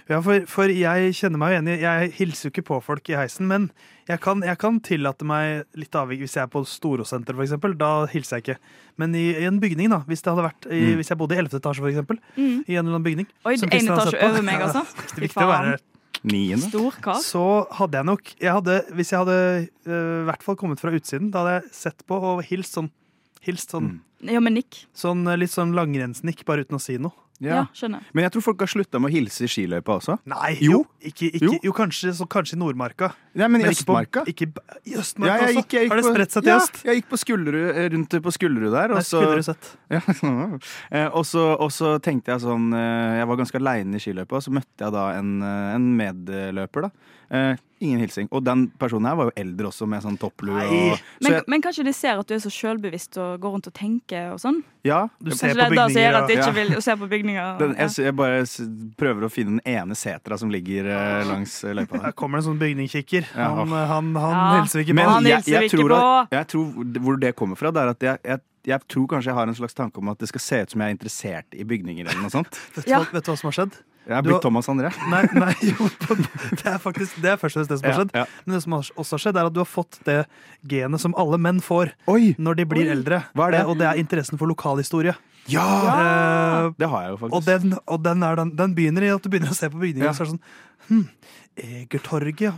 [0.10, 1.76] Ja, for, for jeg kjenner meg jo enig.
[1.82, 3.68] Jeg hilser jo ikke på folk i heisen, men
[4.10, 7.74] jeg kan, jeg kan tillate meg litt avvik hvis jeg er på Storosenter, for eksempel.
[7.78, 8.58] Da hilser jeg ikke.
[9.02, 10.96] Men i, i en bygning, da, hvis, det hadde vært i, Mm.
[11.02, 11.60] hvis jeg bodde i 11.
[11.60, 12.64] etasje, for eksempel, Mm.
[12.68, 14.30] i en eller annen bygning Oi, som en Kristian har etasje sett på.
[14.30, 14.84] over meg, altså.
[15.16, 15.78] Det er viktig å være.
[16.26, 17.22] Niende.
[17.22, 17.46] Så
[17.78, 21.30] hadde jeg nok jeg hadde, Hvis jeg hadde i uh, hvert fall kommet fra utsiden,
[21.30, 22.90] da hadde jeg sett på og hilst sånn.
[23.46, 24.00] Hilst sånn,
[24.32, 24.86] Ja, men nikk.
[24.96, 27.14] sånn øh, litt sånn langrennsnikk, bare uten å si noe.
[27.44, 28.00] Ja, skjønner.
[28.16, 30.14] Men jeg tror folk har slutta med å hilse i skiløypa også.
[30.32, 30.72] Nei, Jo.
[30.72, 31.58] jo, ikke, ikke, Jo.
[31.66, 31.74] jo.
[31.76, 33.10] kanskje, så, kanskje i Nordmarka.
[33.36, 34.24] Nei, men i ikke på- Østmarka?
[34.32, 34.48] Ikke,
[34.88, 35.90] I Ja, Østmarka jeg også?
[35.90, 36.80] Har det spredt seg til ja, øst?
[36.86, 38.92] Jeg gikk på Skullerud, eh, rundt på Skullerud der.
[38.96, 39.76] Og så, skulle sett.
[39.92, 40.00] ja,
[40.96, 44.38] Eh, og, så, og så tenkte jeg sånn eh, Jeg var ganske aleine i skiløypa,
[44.40, 46.88] og så møtte jeg da en, eh, en medløper.
[46.88, 46.92] da
[47.36, 48.28] Eh, Ingen hilsing.
[48.32, 50.54] Og den personen her var jo eldre også, med sånn topplue.
[50.64, 53.52] Og, så Men, jeg, men kanskje de ser at du er så sjølbevisst og går
[53.58, 54.62] rundt og tenker og sånn?
[54.86, 55.65] ja, Du ser på bygninger.
[55.65, 56.58] er det bygninger at jeg ikke Ja.
[56.58, 57.58] vil se på bygninger?
[57.60, 57.88] den, ja.
[57.88, 58.39] jeg, jeg bare
[59.01, 62.04] prøver å finne den ene setra som ligger eh, langs løypa der.
[62.10, 63.30] Her kommer det en sånn bygningskikker.
[63.36, 63.49] Ja.
[63.56, 64.62] Han, han, han Ja.
[64.62, 64.99] hilser vi ikke på.
[65.01, 67.88] Men Han jeg, hilser jeg, tror at, jeg tror hvor det kommer fra, det er
[67.95, 70.41] at jeg, jeg, jeg tror kanskje jeg har en slags tanke om at det skal
[70.41, 72.56] se ut som jeg er interessert i bygninger eller noe sånt.
[72.75, 73.04] Vet, du Ja.
[73.12, 73.75] vet du hva som har skjedd?
[74.06, 74.91] Jeg er blitt har- Thomas André.
[75.13, 75.88] Nei, nei jo,
[76.62, 78.12] det er faktisk det er først og fremst det som har skjedd.
[78.13, 78.26] ja.
[78.46, 80.20] Men det som også har skjedd, er at du har fått det
[80.70, 82.36] genet som alle menn får Oi!
[82.38, 83.24] når de blir eldre.
[83.34, 83.63] Hva er det?
[83.63, 85.15] Eh, Og det er interessen for lokalhistorie.
[85.50, 85.65] Ja!
[85.65, 87.36] Uh, Det har jeg jo faktisk.
[87.36, 90.10] og den, og den, den, den begynner i at du begynner å se på bygninger
[90.10, 90.46] og så er det sånn
[90.89, 91.04] hm,
[91.56, 92.54] Egertorget,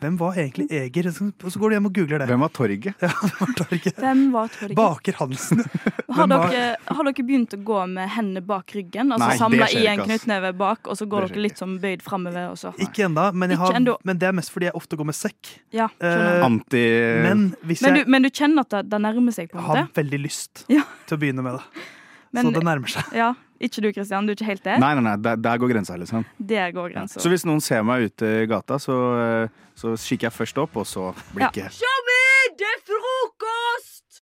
[0.00, 1.08] hvem var egentlig Eger?
[1.10, 2.28] Og så går du hjem og googler det.
[2.30, 2.92] Hvem var torget?
[3.02, 3.96] Ja, hvem var torget?
[3.98, 4.76] Hvem var torget?
[4.78, 5.62] Baker Hansen.
[6.16, 9.10] Har dere, har dere begynt å gå med hendene bak ryggen?
[9.12, 12.54] Altså Nei, samla i en knyttneve bak, og så går dere litt sånn bøyd framover?
[12.80, 15.50] Ikke ennå, men, jeg men det er mest fordi jeg ofte går med sekk.
[15.76, 15.90] Ja.
[16.00, 16.84] Eh, Anti...
[17.26, 19.90] men hvis Men du, men du kjenner at det, det nærmer seg, på en har
[19.98, 20.86] veldig lyst Ja.
[21.10, 21.84] til å begynne med det.
[22.32, 23.12] Men- så det nærmer seg.
[23.16, 24.26] Ja, Ikke du, Kristian?
[24.26, 24.78] Du er ikke helt der?
[24.82, 26.24] Nei, nei, nei, der, der går grensa, liksom.
[26.38, 27.20] Der går grensa.
[27.22, 30.76] Så hvis noen ser meg ute i gata, så, eh, så kikker jeg først opp,
[30.76, 31.78] og så blikket.
[31.80, 32.20] Tjommi,
[32.60, 34.22] det er frokost!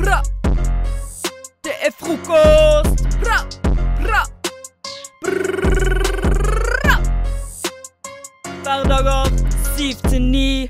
[0.00, 0.22] Bra!
[1.60, 3.04] Det er frokost!
[3.20, 3.38] Bra!
[4.00, 4.24] Bra!
[6.80, 6.96] Bra!
[8.64, 9.28] Hverdager
[9.76, 10.68] 7 til 9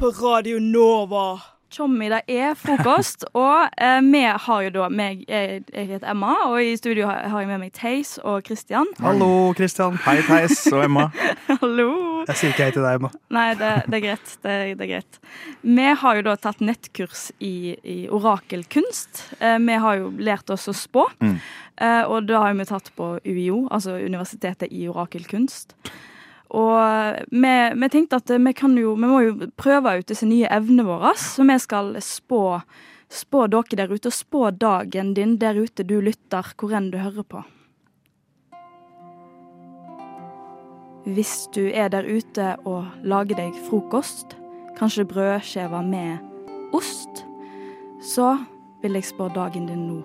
[0.00, 1.59] på Radio Nova.
[1.70, 6.32] Tjommi, det er frokost, og eh, vi har jo da meg, jeg, jeg heter Emma,
[6.48, 8.90] og i studio har, har jeg med meg Theis og Kristian.
[8.98, 9.94] Hallo, Kristian.
[10.02, 11.04] Hei, Theis og Emma.
[11.62, 11.86] Hallo.
[12.26, 13.12] Jeg sier ikke hei til deg, Emma.
[13.38, 14.34] Nei, det, det er greit.
[14.42, 15.20] Det, det er greit.
[15.78, 17.54] Vi har jo da tatt nettkurs i,
[17.86, 19.24] i orakelkunst.
[19.38, 21.36] Eh, vi har jo lært oss å spå, Mm.
[21.86, 25.76] eh, og det har vi tatt på UiO, altså Universitetet i orakelkunst.
[26.50, 30.48] Og vi, vi tenkte at vi, kan jo, vi må jo prøve ut disse nye
[30.50, 32.42] evnene våre, så vi skal spå,
[33.06, 36.98] spå dere der ute, og spå dagen din der ute du lytter, hvor enn du
[36.98, 37.44] hører på.
[41.06, 44.34] Hvis du er der ute og lager deg frokost,
[44.76, 46.18] kanskje brødskiver med
[46.76, 47.24] ost,
[48.02, 48.34] så
[48.82, 50.00] vil jeg spå dagen din nå.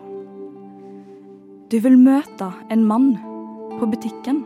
[1.72, 3.16] Du vil møte en mann
[3.80, 4.46] på butikken.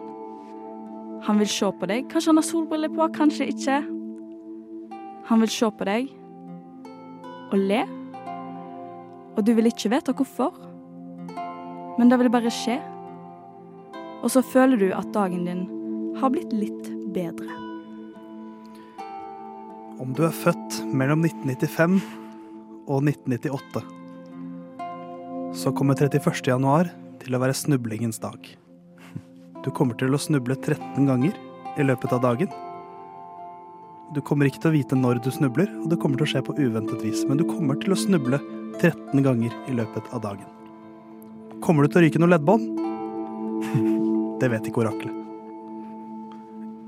[1.28, 2.08] Han vil se på deg.
[2.12, 3.80] Kanskje han har solbriller på, kanskje ikke.
[5.30, 6.10] Han vil se på deg
[7.50, 7.82] og le.
[9.38, 10.56] Og du vil ikke vite hvorfor.
[12.00, 12.78] Men det vil bare skje.
[14.24, 15.66] Og så føler du at dagen din
[16.20, 17.50] har blitt litt bedre.
[20.00, 22.00] Om du er født mellom 1995
[22.88, 23.84] og 1998,
[25.60, 26.40] så kommer 31.
[26.48, 28.40] januar til å være snublingens dag.
[29.60, 31.36] Du kommer til å snuble 13 ganger
[31.80, 32.52] i løpet av dagen.
[34.16, 36.42] Du kommer ikke til å vite når du snubler, og det kommer til å skje
[36.48, 38.40] på uventet vis, men du kommer til å snuble
[38.80, 40.48] 13 ganger i løpet av dagen.
[41.60, 42.64] Kommer du til å ryke noe leddbånd?
[44.40, 45.16] Det vet ikke oraklet.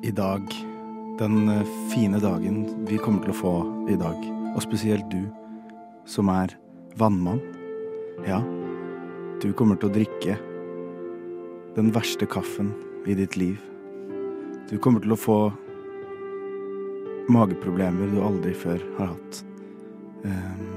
[0.07, 0.47] I dag,
[1.19, 3.51] den eh, fine dagen vi kommer til å få
[3.91, 4.15] i dag,
[4.55, 5.27] og spesielt du,
[6.07, 6.55] som er
[6.97, 7.43] vannmann,
[8.23, 8.39] ja,
[9.43, 10.39] du kommer til å drikke
[11.75, 12.73] den verste kaffen
[13.07, 13.59] i ditt liv.
[14.69, 15.37] Du kommer til å få
[17.31, 19.43] mageproblemer du aldri før har hatt.
[20.25, 20.67] Ehm,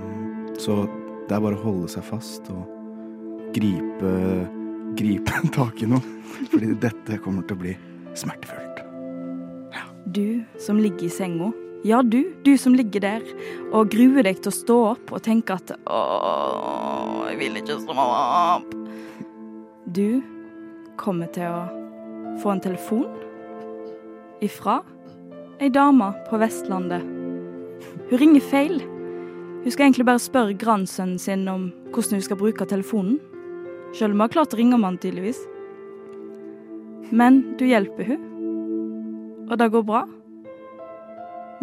[0.59, 0.85] Så
[1.29, 2.69] det er bare å holde seg fast og
[3.57, 4.13] gripe,
[4.95, 6.03] gripe tak i noe,
[6.53, 7.75] fordi dette kommer til å bli
[8.15, 8.71] smertefullt.
[10.15, 11.51] Du som ligger i senga.
[11.85, 12.37] Ja, du.
[12.45, 13.25] Du som ligger der
[13.73, 15.99] og gruer deg til å stå opp og tenke at Å,
[17.33, 18.71] jeg vil ikke stå opp.
[19.91, 20.23] Du
[21.01, 23.07] kommer til å få en telefon
[24.45, 24.81] ifra
[25.63, 27.07] ei dame på Vestlandet.
[28.11, 28.77] Hun ringer feil.
[29.65, 33.19] Hun skal egentlig bare spørre grandsønnen sin om hvordan hun skal bruke telefonen.
[33.95, 35.41] Selv om hun har klart å ringe om han tydeligvis.
[37.15, 38.31] Men du hjelper hun
[39.51, 40.05] og det går bra.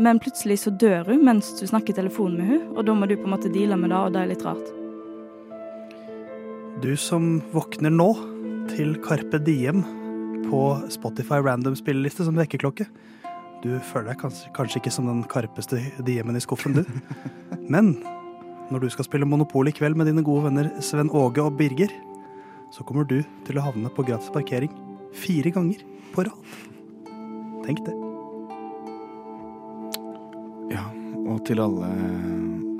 [0.02, 3.10] Men plutselig så dør hun mens du snakker i telefon med hun, og da må
[3.10, 4.70] du på en måte deale med det, og det er litt rart.
[6.82, 8.10] Du som våkner nå
[8.72, 9.84] til Carpe Diem
[10.48, 12.88] på Spotify random spilleliste som vekkerklokke.
[13.62, 16.86] Du føler deg kanskje, kanskje ikke som den karpeste diemen i skuffen, du.
[17.74, 17.94] Men
[18.72, 21.92] når du skal spille Monopol i kveld med dine gode venner Sven Åge og Birger,
[22.72, 24.72] så kommer du til å havne på gratis parkering
[25.12, 25.84] fire ganger
[26.16, 26.56] på rad.
[27.68, 27.98] Tenk det.
[30.72, 30.88] Ja,
[31.28, 31.90] og til alle,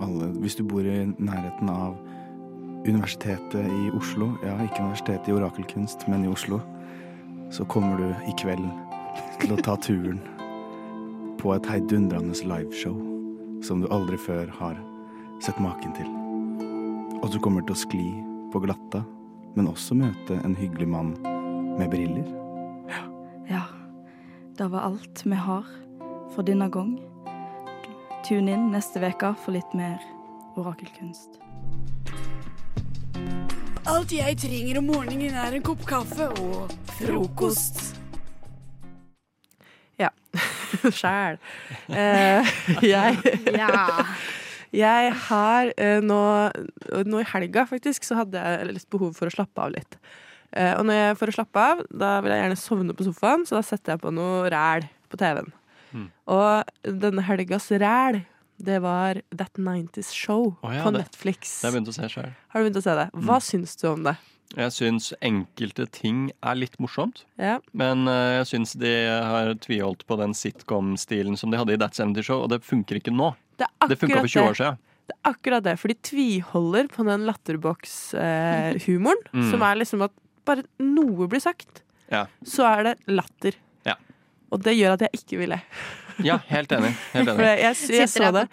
[0.02, 2.00] alle Hvis du bor i nærheten av
[2.88, 6.58] Universitetet i Oslo, ja, ikke Universitetet i orakelkunst, men i Oslo,
[7.54, 8.66] så kommer du i kveld
[9.42, 10.22] til å ta turen
[11.42, 12.96] på et heidundrende liveshow
[13.66, 14.80] som du aldri før har
[15.46, 16.10] sett maken til.
[17.22, 18.06] Og du kommer til å skli
[18.54, 19.04] på glatta,
[19.54, 21.14] men også møte en hyggelig mann
[21.78, 22.26] med briller.
[23.50, 23.66] Ja,
[24.58, 25.70] det var alt vi har
[26.34, 26.96] for denne gang.
[28.26, 30.02] Tune inn neste uke for litt mer
[30.58, 31.41] orakelkunst.
[33.90, 37.80] Alt jeg trenger om morgenen er en kopp kaffe og frokost.
[39.98, 40.12] Ja.
[41.00, 41.40] Sjæl.
[41.90, 42.52] Eh,
[42.94, 43.18] jeg
[43.56, 44.06] Ja.
[44.72, 46.22] Jeg har eh, nå,
[47.10, 49.98] nå i helga, faktisk, så hadde jeg litt behov for å slappe av litt.
[50.54, 53.44] Eh, og når jeg for å slappe av, da vil jeg gjerne sovne på sofaen,
[53.50, 55.52] så da setter jeg på noe ræl på TV-en.
[55.92, 56.08] Mm.
[56.38, 58.22] Og denne helgas ræl,
[58.66, 61.62] det var That 90's Show oh, ja, på det- Netflix.
[61.62, 62.32] Det har jeg begynt å se sjøl.
[62.54, 63.08] Har du begynt å se det?
[63.28, 64.16] Hva syns du om det?
[64.52, 67.22] Jeg syns enkelte ting er litt morsomt.
[67.40, 67.60] Ja.
[67.74, 71.96] Men eh, jeg syns de har tviholdt på den sitcom-stilen som de hadde i That
[71.96, 73.30] 70 Show, og det funker ikke nå.
[73.62, 74.78] Det, Det funka for 20 år siden.
[75.08, 79.50] Det er akkurat det, for de tviholder på den latterboks-humoren, Mm.
[79.52, 80.12] som er liksom at
[80.46, 82.26] bare noe blir sagt, Ja.
[82.44, 83.54] så er det latter.
[83.86, 83.96] Ja.
[84.52, 85.62] Og det gjør at jeg ikke vil le.
[86.26, 86.92] Ja, helt enig.
[87.14, 87.48] Helt For enig.
[87.48, 88.48] jeg, jeg, jeg så det.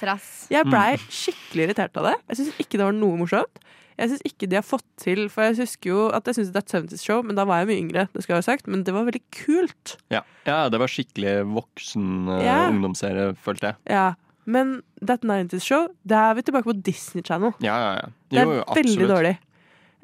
[0.50, 1.06] Jeg blei Mm.
[1.20, 2.14] skikkelig irritert av det.
[2.28, 3.60] Jeg syns ikke det var noe morsomt.
[3.98, 6.70] Jeg syns ikke de har fått til For jeg husker jo at jeg syntes That
[6.70, 8.94] 70's Show, men da var jeg mye yngre, det skal jeg ha sagt, men det
[8.94, 9.96] var veldig kult.
[10.14, 10.20] Ja.
[10.46, 12.68] ja, det var skikkelig voksen Ja.
[12.70, 13.76] ungdomsserie, følte jeg.
[13.90, 14.14] Ja.
[14.46, 17.52] Men That 90's Show, da er vi tilbake på Disney Channel.
[17.60, 18.08] Ja, ja, ja.
[18.30, 19.34] Det er Jo, jo, veldig dårlig.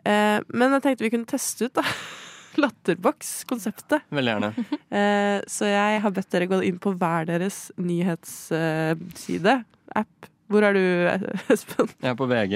[0.04, 1.82] Eh, men jeg tenkte vi kunne teste ut da
[2.64, 4.06] Latterbox-konseptet.
[4.14, 4.52] Veldig gjerne.
[4.94, 9.56] Eh, så jeg har bedt dere gå inn på hver deres nyhetsside.
[9.98, 10.28] App.
[10.52, 10.82] Hvor er du,
[11.54, 11.88] Espen?
[11.98, 12.52] Jeg er på VG.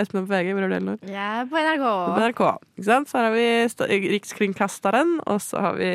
[0.00, 0.48] Espen er på VG.
[0.56, 0.98] Hvor er du, Elinor?
[1.06, 1.84] Jeg er på NRK.
[1.84, 2.42] På NRK.
[2.80, 3.10] Ikke sant?
[3.10, 5.90] Så her har vi Rikskringkasteren, og så har vi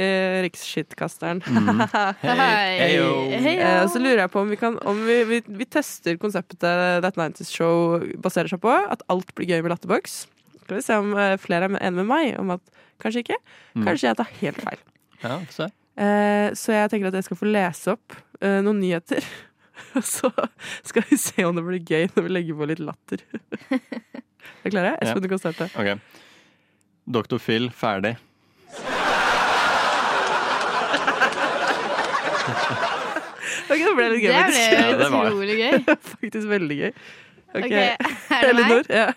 [0.45, 1.41] Riksskittkasteren.
[1.43, 1.83] Mm.
[2.23, 2.77] Hei.
[2.79, 3.09] Heyo.
[3.33, 6.63] Hey Eh, så lurer jeg på om vi kan Om vi, vi, vi tester konseptet
[6.63, 8.71] That 90's Show baserer seg på.
[8.71, 10.23] At alt blir gøy med latterboks.
[10.63, 12.63] Skal vi se om eh, flere er enige med meg om at
[13.03, 13.37] kanskje ikke.
[13.75, 13.83] Mm.
[13.87, 14.79] Kanskje jeg tar helt feil.
[15.23, 15.63] Ja, så.
[15.99, 19.23] Eh, så jeg tenker at jeg skal få lese opp eh, noen nyheter.
[19.97, 20.29] Og så
[20.85, 23.19] skal vi se om det blir gøy når vi legger på litt latter.
[24.63, 24.91] Er du klare?
[25.01, 25.23] Espen, Ja.
[25.23, 25.65] du kan starte.
[25.75, 25.89] Ok.
[27.03, 27.37] Dr.
[27.43, 28.13] Phil, ferdig.
[33.63, 34.33] Ok, det ble litt gøy.
[34.33, 34.63] Det ble.
[34.63, 35.05] Ja, det det.
[35.09, 35.73] utrolig gøy.
[36.13, 36.91] Faktisk veldig gøy.
[37.53, 37.73] Ok, okay.
[37.73, 37.77] er
[38.43, 38.81] det Elinor?
[38.81, 38.85] meg?
[38.91, 39.07] Ja.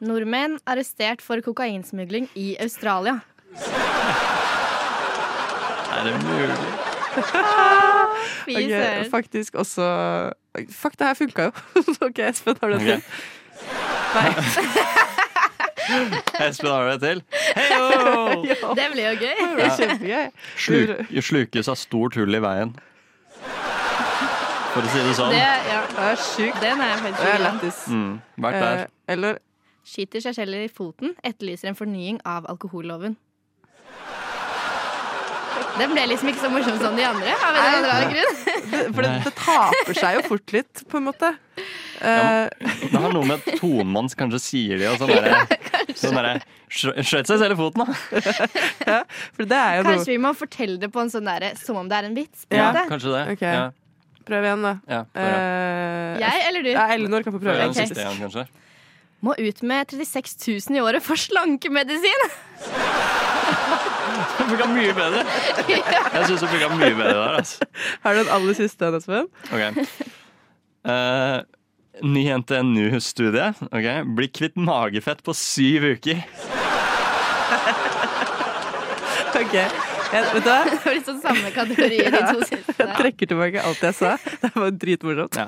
[0.00, 3.18] Nordmenn arrestert for kokainsmugling i Australia.
[5.98, 6.58] Er det mulig?
[8.48, 9.10] Fy søren.
[9.10, 9.82] faktisk også
[10.72, 11.50] Fuck, det her funka jo.
[12.06, 13.02] OK, Espen, har du det til?
[14.14, 14.30] Nei.
[16.48, 17.22] Espen, har du det til?
[17.56, 18.44] Heyo!
[18.46, 19.34] Ja, Det blir jo gøy.
[19.40, 20.30] det blir kjempegøy.
[20.56, 20.90] Sluk,
[21.30, 22.74] slukes av stort hull i veien.
[24.72, 25.32] For å si det sånn.
[25.32, 25.80] Det, ja.
[25.94, 26.58] Det er sjukt.
[26.62, 27.78] Den er Det er lættis.
[27.90, 28.82] Mm, vært der.
[28.84, 29.38] Eh, eller
[29.88, 33.16] Skyter seg selv i foten, etterlyser en fornying av alkoholloven.
[35.78, 37.34] Den ble liksom ikke så morsom som de andre.
[37.38, 38.94] Av en eller annen grunn.
[38.96, 41.30] For det, det taper seg jo fort litt, på en måte.
[42.02, 45.40] Ja, Det har noe med tonen man kanskje sier det, og sånn derre
[45.98, 48.98] sånn der, Skjøt seg selv i foten, da.
[49.38, 51.78] for det er jo noe Kanskje vi må fortelle det på en sånn derre som
[51.80, 52.44] om det er en vits.
[52.44, 52.84] På en Ja, måte.
[52.92, 53.24] Kanskje det.
[53.38, 53.54] Okay.
[53.56, 53.66] Ja.
[54.28, 54.74] Prøv igjen, da.
[54.92, 55.02] Ja.
[55.16, 56.72] Eh, Jeg eller du?
[56.74, 57.54] Ja, Elinor kan få Få prøve.
[57.54, 57.86] Prøv den okay.
[57.88, 58.48] siste igjen, kanskje.
[59.24, 60.36] Må ut med 36
[60.70, 62.28] 000 i året for slankemedisin!
[64.38, 65.20] Du funka mye bedre.
[65.68, 67.34] Jeg syns du funka mye bedre der.
[67.38, 67.66] Altså.
[68.02, 69.28] Har du den aller siste, Espen?
[69.52, 69.60] Ok.
[70.88, 71.38] Uh,
[72.02, 73.52] ny NTNU-studie.
[73.68, 73.88] Ok.
[74.18, 76.24] Bli kvitt magefett på syv uker.
[79.38, 79.54] OK.
[79.54, 80.58] Jeg, vet du hva?
[80.64, 82.74] Det var litt sånn samme kategori i de to siste.
[82.80, 84.16] Jeg trekker tilbake alt jeg sa.
[84.42, 85.40] Det var dritmorsomt.
[85.44, 85.46] Ja.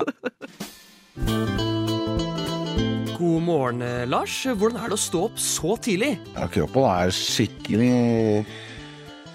[3.21, 4.33] God morgen, eh, Lars.
[4.49, 6.15] Hvordan er det å stå opp så tidlig?
[6.33, 8.45] Ja, kroppen er skikkelig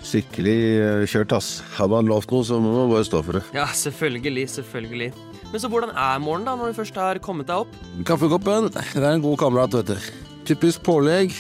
[0.06, 1.48] Skikkelig eh, kjørt, ass.
[1.76, 3.44] Har man lovt noe, så må man bare stå for det.
[3.54, 5.08] Ja, selvfølgelig, selvfølgelig.
[5.50, 7.74] Men så hvordan er morgenen da, når du først har kommet deg opp?
[8.06, 10.10] Kaffekoppen, det er en god kamerat, vet du.
[10.46, 11.34] Typisk pålegg.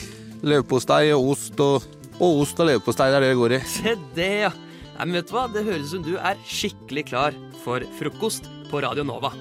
[0.46, 3.62] Leverpostei og ost og Og ost og leverpostei, det er det det går i.
[3.68, 4.52] Se det, ja.
[4.96, 5.46] Nei, men vet du hva?
[5.52, 9.34] Det høres ut som du er skikkelig klar for frokost på Radio Nova.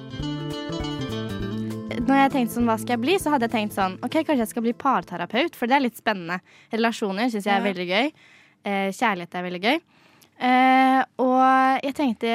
[1.85, 4.41] Når jeg tenkte sånn, hva skal jeg bli, så hadde jeg tenkt sånn OK, kanskje
[4.41, 6.39] jeg skal bli parterapeut, for det er litt spennende.
[6.73, 8.07] Relasjoner syns jeg er veldig gøy.
[8.65, 9.75] Eh, kjærlighet er veldig gøy.
[10.49, 12.31] Eh, og jeg tenkte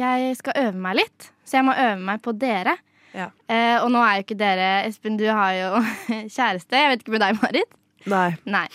[0.00, 2.76] jeg skal øve meg litt, så jeg må øve meg på dere.
[3.12, 3.28] Ja.
[3.50, 5.70] Eh, og nå er jo ikke dere Espen, du har jo
[6.36, 6.80] kjæreste.
[6.80, 7.79] Jeg vet ikke med deg, Marit.
[8.08, 8.30] Nei.
[8.48, 8.66] Nei.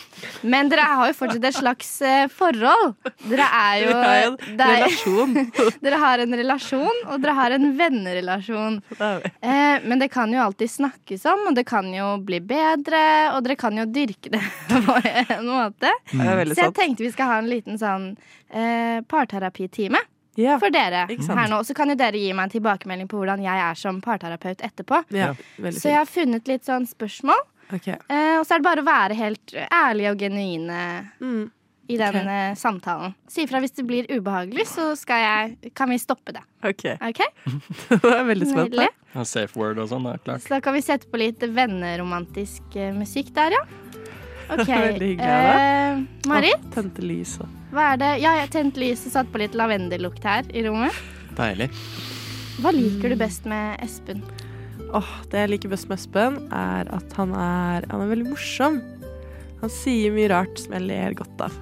[0.46, 2.94] Men dere har jo fortsatt et slags eh, forhold.
[3.26, 5.36] Dere er jo Vi har en er- relasjon.
[5.86, 8.80] dere har en relasjon, og dere har en vennerelasjon.
[9.02, 13.04] Eh, men det kan jo alltid snakkes om, og det kan jo bli bedre,
[13.36, 14.44] og dere kan jo dyrke det
[14.88, 15.92] på en måte.
[16.14, 18.12] Er Så jeg tenkte vi skal ha en liten sånn
[18.50, 20.00] eh, parterapitime
[20.38, 20.58] Ja.
[20.60, 21.62] for dere her nå.
[21.64, 25.04] Så kan jo dere gi meg en tilbakemelding på hvordan jeg er som parterapeut etterpå.
[25.16, 25.30] Ja,
[25.72, 27.40] Så jeg har funnet litt sånn spørsmål
[27.72, 30.80] Eh, og så er det bare å være helt ærlige og genuine
[31.88, 32.28] i den Ok.
[32.28, 33.14] eh, samtalen.
[33.28, 36.44] Si ifra hvis det blir ubehagelig, så skal jeg, kan vi stoppe det.
[36.66, 36.86] OK.
[36.98, 37.30] okay?
[37.90, 38.78] det er veldig spent.
[39.16, 40.46] Ja, Safe word og sånn, det er klart.
[40.46, 43.64] Så da kan vi sette på litt venneromantisk eh, musikk der, ja.
[44.54, 44.68] OK.
[44.70, 45.62] Veldig hyggelig Uh.
[45.96, 48.10] Eh, Marit, Tente lys og hva er det?
[48.24, 50.96] Ja, jeg tente lyset, satt på litt lavendellukt her i rommet.
[51.36, 51.68] Deilig.
[52.64, 54.22] Hva liker du best med Espen?
[54.96, 58.80] Åh, Det jeg liker best med Espen, er at han er, han er veldig morsom.
[59.62, 61.56] Han sier mye rart som jeg ler godt av.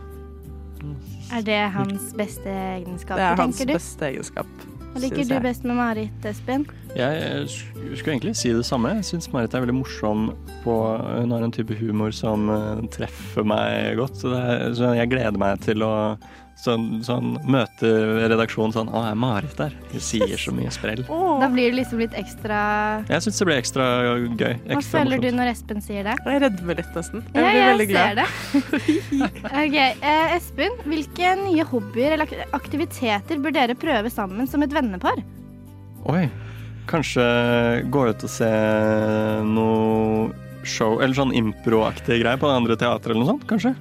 [1.34, 3.72] Er det hans beste egenskaper, Det er hans du?
[3.72, 4.50] beste egenskap.
[4.94, 6.68] Hva liker du best med Marit, Espen?
[6.94, 8.92] Jeg skulle egentlig si det samme.
[9.00, 10.28] Jeg syns Marit er veldig morsom.
[10.62, 14.20] På, hun har en type humor som eh, treffer meg godt.
[14.22, 15.94] Så, det er, så jeg gleder meg til å
[16.60, 17.90] sånn, sånn, møte
[18.30, 19.74] redaksjonen sånn Å, er Marit der?
[19.92, 21.02] Hun sier så mye sprell.
[21.44, 22.58] Da blir det liksom litt ekstra
[23.10, 23.88] Jeg syns det blir ekstra
[24.38, 24.54] gøy.
[24.64, 26.14] Hva Ekstra føler du når Espen sier det?
[26.24, 27.26] Jeg redder litt, nesten.
[27.34, 28.06] Jeg Ja, blir jeg veldig glad.
[28.06, 29.28] ser det.
[29.64, 35.20] ok, eh, Espen, hvilke nye hobbyer eller aktiviteter bør dere prøve sammen som et vennepar?
[36.14, 36.28] Oi.
[36.88, 37.24] Kanskje
[37.92, 38.50] gå ut og se
[39.48, 40.32] noe
[40.68, 43.74] show, eller sånn improaktig greie på det andre teatret eller noe sånt, kanskje?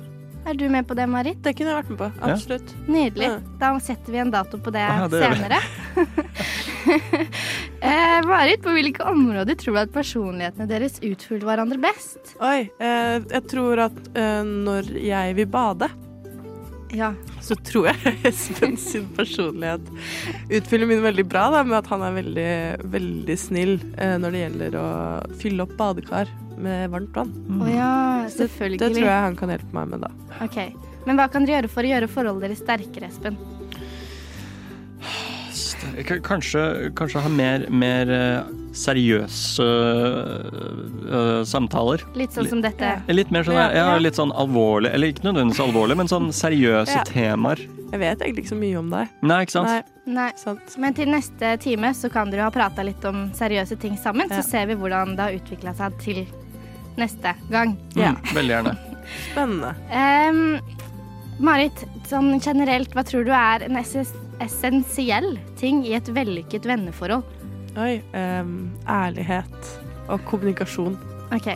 [0.45, 1.39] Er du med på det, Marit?
[1.45, 2.09] Det kunne jeg vært med på.
[2.19, 2.33] Ja.
[2.35, 2.73] Absolutt.
[2.91, 3.29] Nydelig.
[3.61, 5.61] Da setter vi en dato på det, Ja, det senere.
[7.81, 12.35] eh, Marit, på hvilke områder tror du at personlighetene deres utfyller hverandre best?
[12.43, 15.91] Oi, eh, jeg tror at eh, når jeg vil bade,
[16.93, 17.15] Ja.
[17.41, 19.87] så tror jeg Espen sin personlighet
[20.53, 22.51] utfyller min veldig bra, da, med at han er veldig,
[22.93, 24.89] veldig snill eh, når det gjelder å
[25.41, 27.33] fylle opp badekar med varmt vann.
[27.63, 27.93] Å ja,
[28.29, 28.79] selvfølgelig.
[28.83, 30.11] Det tror jeg han kan hjelpe meg med, da.
[30.45, 30.59] Ok,
[31.07, 33.37] Men hva kan dere gjøre for å gjøre forholdet deres sterkere, Espen?
[36.23, 42.05] Kanskje, kanskje ha mer, mer eh, seriøse uh, samtaler.
[42.17, 42.93] Litt sånn som dette.
[43.11, 43.99] Litt mer sånn, Ja, ja, ja.
[44.01, 47.05] litt sånn alvorlig, eller ikke nødvendigvis alvorlig, men sånn seriøse Ja.
[47.09, 47.61] temaer.
[47.93, 49.09] Jeg vet egentlig ikke så mye om deg.
[49.21, 49.91] Nei, ikke sant?
[50.07, 50.31] Nei.
[50.79, 54.41] Men til neste time så kan dere ha prata litt om seriøse ting sammen, Ja.
[54.41, 56.27] så ser vi hvordan det har utvikla seg til
[57.01, 57.77] neste gang.
[57.97, 58.75] Mm, veldig gjerne.
[59.31, 59.75] Spennende.
[59.93, 60.43] Um,
[61.43, 67.25] Marit, sånn generelt, hva tror du er en essensiell ting i et vellykket venneforhold?
[67.81, 67.97] Oi.
[68.13, 69.73] Um, ærlighet
[70.13, 70.99] og kommunikasjon.
[71.33, 71.49] OK.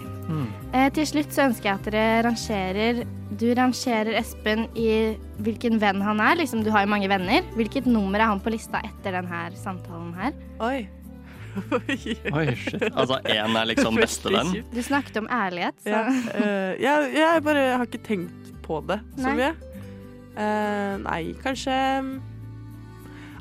[0.72, 3.02] Eh, til slutt så ønsker jeg at dere rangerer
[3.38, 4.88] Du rangerer Espen i
[5.44, 6.38] hvilken venn han er.
[6.40, 7.44] Liksom, du har jo mange venner.
[7.58, 10.36] Hvilket nummer er han på lista etter denne samtalen her?
[10.64, 10.86] Oi.
[12.36, 12.86] Oi, shit.
[12.92, 14.52] Altså, én er liksom bestevenn.
[14.72, 19.00] Du snakket om ærlighet, så Ja, uh, jeg, jeg bare har ikke tenkt på det
[19.18, 19.52] så mye.
[20.36, 21.74] Uh, nei, kanskje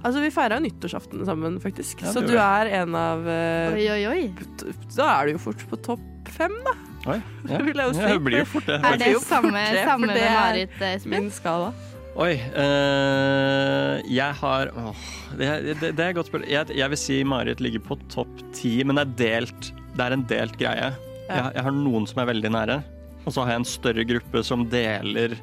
[0.06, 2.04] Altså, vi feira jo nyttårsaften sammen, faktisk.
[2.06, 4.68] Ja, så du er en av uh, Oi, oi, oi.
[4.94, 6.76] Da er du jo fort på topp fem, da.
[7.10, 7.18] Oi,
[7.50, 7.60] ja.
[7.68, 8.04] Vil jeg jo si.
[8.04, 8.78] Ja, det blir jo fort det.
[8.78, 11.16] Er det samme, det, samme det med Marit, eh, Espen?
[11.16, 11.74] Min skala.
[12.16, 12.32] Oi.
[12.40, 15.00] eh, jeg har åh,
[15.36, 16.48] det, er- det, det er et godt spørsmål.
[16.54, 19.72] Jeg, jeg vil si Marit ligger på topp ti, men det er delt.
[19.96, 20.94] Det er en delt greie.
[21.28, 22.78] Jeg, jeg har noen som er veldig nære,
[23.26, 25.36] og så har jeg en større gruppe som deler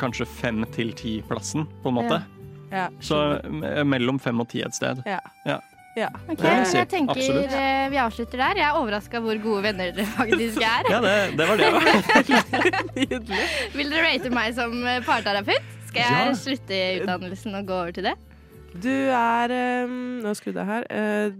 [0.00, 2.22] kanskje fem til ti-plassen, på en måte.
[2.72, 2.88] Ja.
[3.04, 3.18] Så
[3.86, 5.04] mellom fem og ti et sted.
[5.06, 5.20] Ja.
[5.46, 5.60] Ja.
[5.94, 6.08] Ja.
[6.26, 6.78] Ok, Det vil jeg si.
[6.80, 7.52] jeg tenker Absolutt.
[7.54, 8.58] eh, vi avslutter der.
[8.58, 10.88] Jeg er overraska hvor gode venner dere faktisk er.
[10.90, 11.84] Ja, det, det var det òg.
[13.78, 15.70] Vil dere rate meg som eh, parterapeut?
[15.94, 16.34] Skal jeg Ja.
[16.42, 18.14] slutte i utdannelsen og gå over til det?
[18.74, 19.52] Du er
[19.86, 20.86] um, Nå skrudde jeg her.
[20.90, 21.30] eh,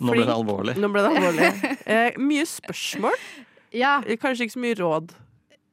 [0.00, 0.74] Nå ble det alvorlig.
[0.76, 1.52] Nå ble det alvorlig.
[1.86, 3.14] Eh, mye spørsmål.
[3.72, 4.00] Ja.
[4.20, 5.14] Kanskje ikke så mye råd.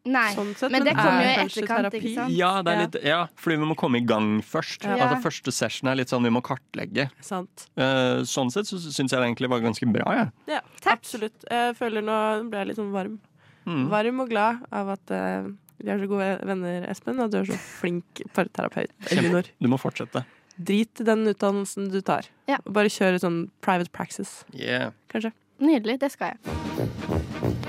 [0.05, 1.99] Nei, Sånn sett, men det kommer jo i etterkant, terapi?
[2.01, 2.33] ikke sant?
[2.35, 4.83] Ja, det er litt, ja, fordi vi må komme i gang først.
[4.83, 4.97] Ja.
[5.07, 7.05] Altså Første session er litt sånn vi må kartlegge.
[7.23, 7.67] Sant.
[7.79, 10.07] Uh, sånn sett så syns jeg det egentlig var ganske bra.
[10.19, 10.25] Ja,
[10.57, 10.59] Ja,
[10.91, 11.45] absolutt.
[11.49, 12.17] Jeg føler nå
[12.51, 13.15] ble jeg litt sånn varm.
[13.65, 13.85] Mm.
[13.95, 15.47] Varm og glad av at eh,
[15.83, 18.93] vi er så gode venner, Espen, og du er så flink parterapeut.
[19.11, 19.49] Elinor.
[19.59, 20.23] Du må fortsette.
[20.57, 22.27] Drit i den utdannelsen du tar.
[22.47, 22.59] Ja.
[22.69, 24.91] Bare kjør sånn private praxis, Yeah.
[25.11, 25.33] kanskje.
[25.59, 25.99] Nydelig.
[25.99, 27.63] Det skal jeg.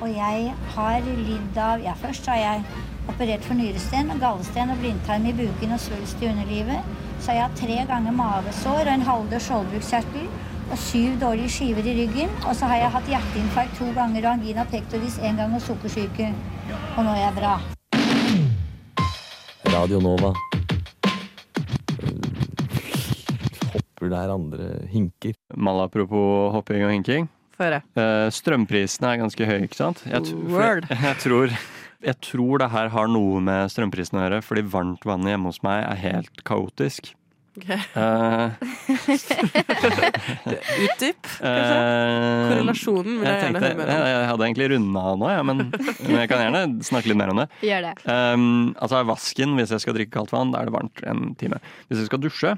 [0.00, 2.64] Og jeg har lidd av Ja, først har jeg
[3.10, 6.86] operert for nyresten og gallesten og blindtarm i buken og svulst i underlivet.
[7.20, 10.28] Så har jeg hatt tre ganger mavesår og en halvdød skjoldbruskkjertel
[10.70, 12.30] og syv dårlige skiver i ryggen.
[12.46, 16.30] Og så har jeg hatt hjerteinfarkt to ganger og angina pectoris én gang og sukkersyke.
[16.96, 17.56] Og nå er jeg bra.
[19.70, 20.32] Radio Nova.
[23.74, 25.36] Hopper der andre hinker.
[25.56, 27.28] Mal apropos hopping og hinking.
[27.56, 27.82] Få høre.
[27.98, 30.02] Eh, strømprisene er ganske høye, ikke sant?
[30.08, 30.88] Jeg, Word.
[31.08, 31.54] jeg, tror,
[32.00, 35.60] jeg tror det her har noe med strømprisene å gjøre, fordi varmt vann hjemme hos
[35.66, 37.12] meg er helt kaotisk.
[37.58, 38.50] Eh,
[40.84, 41.48] Utdyp, kanskje?
[41.50, 44.04] eh, Korrelasjonen vil jeg jeg, gjerne høre mer om.
[44.06, 45.64] jeg, hadde egentlig runda nå, ja, men,
[46.06, 47.48] men jeg kan gjerne snakke litt mer om det.
[47.66, 47.94] Gjør det.
[48.06, 48.46] Um,
[48.78, 51.58] altså Vasken, hvis jeg skal drikke kaldt vann, da er det varmt en time.
[51.88, 52.54] Hvis jeg skal dusje,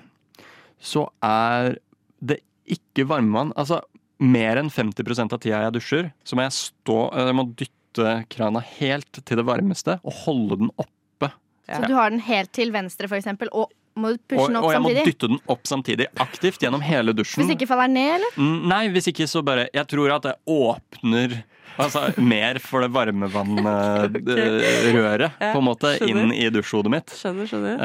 [0.83, 1.79] så er
[2.21, 2.43] det
[2.77, 3.57] ikke varmevann.
[3.57, 3.81] Altså
[4.23, 8.61] mer enn 50% av tida jeg dusjer, så må jeg stå Jeg må dytte krana
[8.79, 11.33] helt til det varmeste og holde den oppe.
[11.73, 14.59] Så du har den helt til venstre, for eksempel, og må du pushe Og, den
[14.61, 17.43] opp og jeg må dytte den opp samtidig, aktivt, gjennom hele dusjen.
[17.43, 18.37] Hvis ikke faller den ned, eller?
[18.39, 21.43] Mm, Nei, hvis ikke så bare Jeg tror at det åpner
[21.81, 24.17] Altså mer for det varmevannrøret,
[25.33, 25.53] okay.
[25.53, 26.27] på en måte, skjønner.
[26.27, 27.15] inn i dusjhodet mitt.
[27.17, 27.77] Skjønner, skjønner.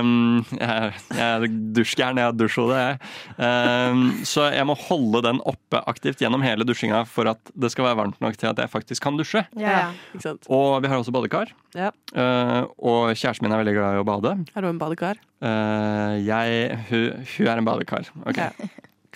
[0.00, 2.94] Um, jeg, jeg er dusjgæren, jeg har dusjhode, jeg.
[3.38, 7.88] Um, så jeg må holde den oppe aktivt gjennom hele dusjinga for at det skal
[7.88, 9.42] være varmt nok til at jeg faktisk kan dusje.
[9.60, 10.50] Ja, ikke sant.
[10.52, 11.54] Og vi har også badekar.
[11.78, 11.90] Ja.
[12.12, 14.36] Uh, og kjæresten min er veldig glad i å bade.
[14.54, 15.20] Er du en badekar?
[15.40, 18.04] Uh, jeg, hun, hun er en badekar.
[18.28, 18.40] Ok.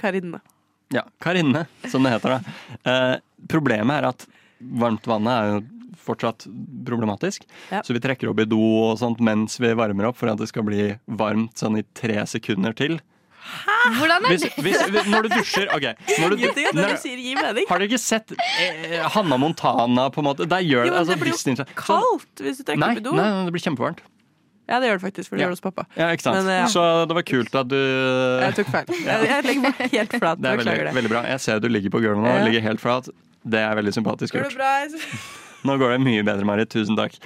[0.01, 0.41] Karinne.
[0.95, 2.37] Ja, Karinne, som det heter.
[2.37, 2.91] da.
[2.91, 3.15] Eh,
[3.51, 4.27] problemet er at
[4.61, 5.63] varmtvannet er jo
[6.05, 6.45] fortsatt
[6.85, 7.45] problematisk.
[7.85, 10.49] Så vi trekker opp i do og sånt mens vi varmer opp for at det
[10.51, 12.99] skal bli varmt sånn i tre sekunder til.
[13.45, 13.75] Hæ?
[13.99, 14.63] Hvordan er Hvis, det?
[14.65, 15.85] hvis, når du dusjer OK.
[16.23, 20.47] Når du, det når- har dere ikke sett eh, Hanna Montana, på en måte?
[20.49, 23.13] Der gjør Jo, men altså, det blir jo kaldt hvis du trekker opp i do.
[23.19, 24.01] nei, det blir kjempevarmt.
[24.65, 25.45] Ja, det gjør det faktisk, for det Ja.
[25.45, 25.85] gjør det hos pappa.
[26.01, 26.39] Ja, ikke sant?
[26.41, 26.71] Men, eh, ja.
[26.73, 28.87] Så det var kult at du Jeg tok feil.
[28.97, 30.41] Jeg, jeg legger meg helt flat.
[30.41, 31.23] Det er veldig, veldig bra.
[31.29, 32.33] Jeg ser du ligger på gulvet nå.
[32.33, 32.45] Ja.
[32.49, 33.13] Ligger helt flat.
[33.45, 34.57] Det er veldig sympatisk gjort.
[35.65, 36.73] Nå går det mye bedre, Marit.
[36.73, 37.17] Tusen takk.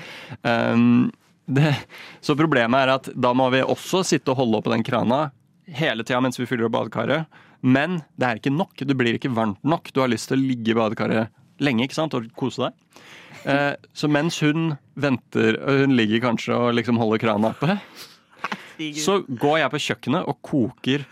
[0.42, 1.10] Um,
[1.48, 1.72] det,
[2.20, 5.28] så problemet er at da må vi også sitte og holde oppå den krana
[5.68, 7.40] hele tida mens vi fyller opp badekaret.
[7.60, 8.76] Men det er ikke nok.
[8.86, 9.90] Du blir ikke varmt nok.
[9.94, 12.14] Du har lyst til å ligge i badekaret lenge ikke sant?
[12.14, 13.00] og kose deg.
[13.48, 17.78] Eh, så mens hun venter, og hun ligger kanskje og liksom holder krana oppe,
[18.98, 21.06] så går jeg på kjøkkenet og koker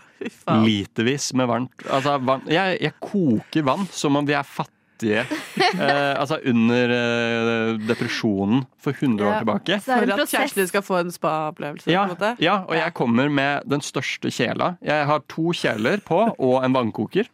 [0.63, 2.45] litervis med varmt altså, vann.
[2.49, 4.76] Jeg, jeg koker vann som om vi er fattige.
[5.03, 9.39] Eh, altså under eh, depresjonen for 100 år Ja.
[9.43, 9.79] tilbake.
[9.85, 11.89] For at kjæresten din skal få en spa-opplevelse?
[11.91, 12.31] Ja, på en måte.
[12.43, 14.77] ja, og jeg kommer med den største kjela.
[14.85, 17.27] Jeg har to kjeler på og en vannkoker.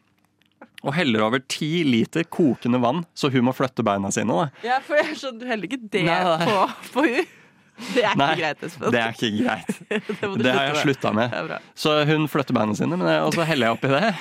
[0.83, 4.33] Og heller over ti liter kokende vann, så hun må flytte beina sine.
[4.35, 4.49] Da.
[4.67, 6.43] Ja, for jeg skjønner du heller ikke det Nei, nei.
[6.49, 7.31] på, på hun.
[7.73, 8.91] Det er ikke Nei, greit, Espen.
[8.93, 9.69] det er ikke greit.
[9.89, 10.83] det, må du Det har jeg slutte med.
[10.83, 11.31] slutta med.
[11.31, 11.57] Det er bra.
[11.73, 14.11] Så hun flytter beina sine, men jeg, og så heller jeg oppi det.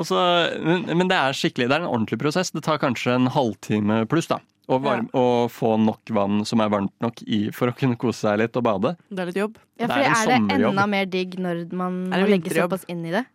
[0.00, 0.20] Og så,
[0.64, 2.52] men, men det er skikkelig, det er en ordentlig prosess.
[2.54, 4.38] Det tar kanskje en halvtime pluss da,
[4.70, 8.24] å, varm, å få nok vann som er varmt nok i for å kunne kose
[8.24, 8.94] seg litt og bade.
[9.10, 9.58] Det er litt jobb.
[9.76, 10.16] Ja, Det for er en
[10.48, 13.26] er, det enda mer digg når man legger må legge såpass inn i det?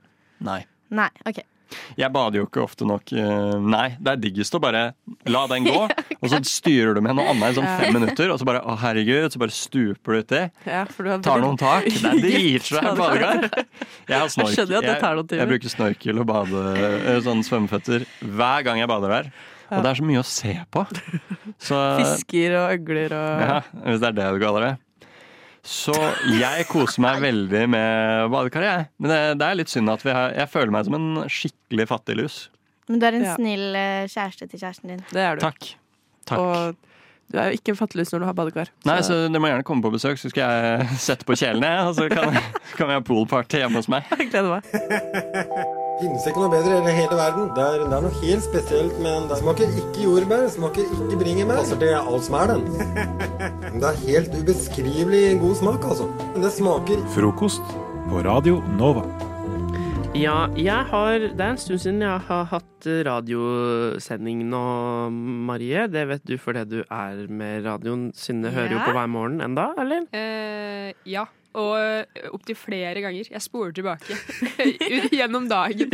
[0.45, 0.63] Nei.
[0.95, 1.43] Nei, OK.
[2.00, 3.12] Jeg bader jo ikke ofte nok.
[3.14, 4.84] eh, Nei, det er diggest å bare
[5.32, 5.86] la den gå,
[6.22, 8.76] og så styrer du med noe annet i sånn fem minutter, og så bare å
[8.82, 10.44] herregud, så bare stuper du uti.
[10.68, 10.84] Ja,
[11.26, 11.88] Tar noen tak.
[11.90, 13.50] Det er dritsvært badekar.
[14.08, 14.54] Jeg har snork.
[14.56, 19.32] Jeg Jeg, jeg bruker snorkel og bade, eh, sånn svømmeføtter hver gang jeg bader der.
[19.74, 20.84] Og det er så mye å se på.
[21.66, 23.56] Så, Fisker og øgler og ja,
[23.88, 24.74] hvis det er det du kaller det.
[25.66, 25.93] Så
[26.38, 28.88] jeg koser meg veldig med badekaret, jeg.
[29.01, 31.88] Men det, det er litt synd at vi har, jeg føler meg som en skikkelig
[31.89, 32.36] fattig lus.
[32.86, 33.34] Men du er en Ja.
[33.39, 35.01] snill eh, kjæreste til kjæresten din.
[35.09, 35.41] Det er du.
[35.41, 35.72] Takk.
[36.30, 36.38] Takk.
[36.38, 36.76] Og
[37.34, 38.70] du er jo ikke fattigløs når du har badekar.
[38.86, 41.72] Nei, så Dere må gjerne komme på besøk, så skal jeg sette på kjelene.
[41.89, 42.38] Og så kan,
[42.78, 44.05] kan vi ha poolparty hjemme hos meg.
[44.13, 45.74] Jeg gleder meg.
[45.96, 47.46] Finnes ikke noe bedre i hele verden.
[47.56, 49.28] Det er, det er noe helt spesielt med den.
[49.30, 51.62] Det smaker ikke jordbær, smaker ikke bringebær.
[51.62, 52.66] Altså, det er alt som er den.
[53.76, 56.06] Det er helt ubeskrivelig god smak, altså.
[56.34, 57.74] Men det smaker Frokost
[58.08, 59.04] på Radio Nova.
[60.16, 64.66] Ja, jeg har Det er en stund siden jeg har hatt radiosending nå,
[65.48, 65.88] Marie.
[65.91, 68.10] Det vet du fordi du er med radioen.
[68.16, 70.08] Synne hører jo på hver morgen enda, eller?
[70.16, 73.30] Uh, ja, og opptil flere ganger.
[73.32, 74.18] Jeg spoler tilbake
[75.20, 75.93] gjennom dagen.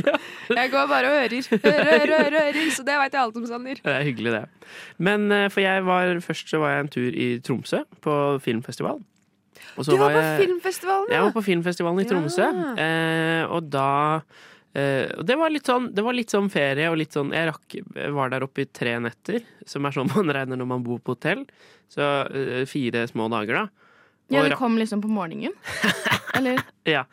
[0.50, 1.48] Jeg går bare og hører.
[1.52, 2.74] Hører, hører, hører.
[2.76, 3.82] Så det veit jeg alt om, Sander.
[3.84, 4.74] Det er hyggelig, det.
[4.98, 9.02] Men eh, for jeg var først så var jeg en tur i Tromsø, på filmfestival.
[9.88, 11.16] Du var på filmfestivalen, ja.
[11.16, 13.46] Jeg var på filmfestivalen i Tromsø, ja.
[13.48, 13.92] og da
[14.72, 17.74] Uh, det var sånn Det var litt sånn ferie og litt sånn Jeg rakk,
[18.16, 21.18] var der oppe i tre netter, som er sånn man regner når man bor på
[21.18, 21.44] hotell.
[21.92, 23.81] Så uh, fire små dager, da.
[24.32, 25.54] Ja, det kom liksom på morgenen?
[26.34, 26.62] Eller?
[26.84, 27.06] ja.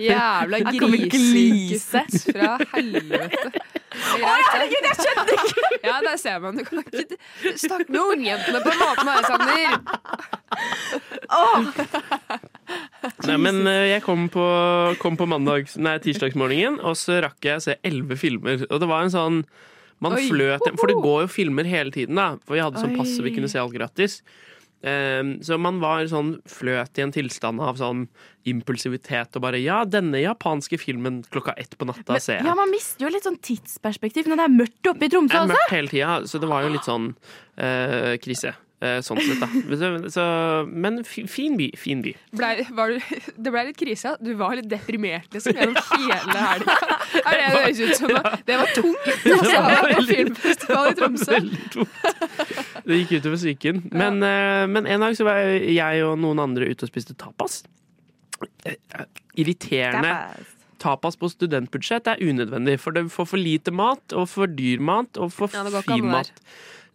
[0.00, 3.62] Jævla Her kommer grisesykesett fra helvete.
[3.92, 5.60] Å, herregud, jeg skjønte ikke!
[5.82, 6.56] Ja, der ser man.
[6.56, 7.16] Du kan ikke
[7.58, 9.68] snakke med ungjentene på den måten her, Sander.
[13.26, 14.46] Nei, men eh, jeg kom på,
[15.02, 18.62] kom på mandag, nei, tirsdagsmorgenen, og så rakk jeg å se elleve filmer.
[18.70, 19.42] Og det var en sånn
[20.02, 20.24] man Oi.
[20.26, 22.32] fløt For det går jo filmer hele tiden, da.
[22.46, 24.20] For vi hadde sånn passe vi kunne se alt gratis.
[24.82, 28.08] Eh, så man var sånn fløt i en tilstand av sånn
[28.50, 32.48] impulsivitet og bare Ja, denne japanske filmen klokka ett på natta ser jeg.
[32.48, 35.38] Ja, man mister jo litt sånn tidsperspektiv når det er mørkt oppe i Det Tromsø
[35.38, 35.54] er også.
[35.54, 37.08] mørkt hele tida, så det var jo litt sånn
[37.56, 38.54] eh, krise.
[38.82, 39.46] eh, sånn sett, da.
[39.78, 40.22] Så, så,
[40.66, 41.68] men fin by.
[41.78, 42.16] Fin by.
[42.34, 42.98] Ble, var du,
[43.46, 44.16] det ble litt krise.
[44.18, 46.74] Du var litt deprimert liksom, gjennom hele helga.
[47.22, 48.10] Er det det høres ut som?
[48.50, 51.38] Det var tungt altså, var på veldig- filmfestival i Tromsø.
[52.86, 53.84] Det gikk utover psyken.
[53.90, 54.66] Men, ja.
[54.70, 57.62] men en dag så var jeg og noen andre ute og spiste tapas.
[58.64, 59.06] Eh,
[59.38, 60.16] Irriterende.
[60.82, 65.14] Tapas på studentbudsjett er unødvendig, for det får for lite mat, og for dyr mat,
[65.16, 66.32] og for Ja, fin mat.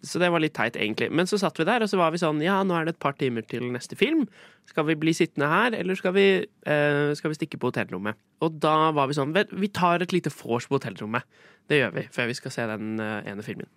[0.05, 1.09] Så det var litt teit, egentlig.
[1.09, 3.01] Men så satt vi der, og så var vi sånn Ja, nå er det et
[3.01, 4.27] par timer til neste film.
[4.69, 8.19] Skal vi bli sittende her, eller skal vi, eh, skal vi stikke på hotellrommet?
[8.41, 11.23] Og da var vi sånn Vi tar et lite vors på hotellrommet.
[11.67, 13.67] Det gjør vi, før vi skal se den eh, ene filmen.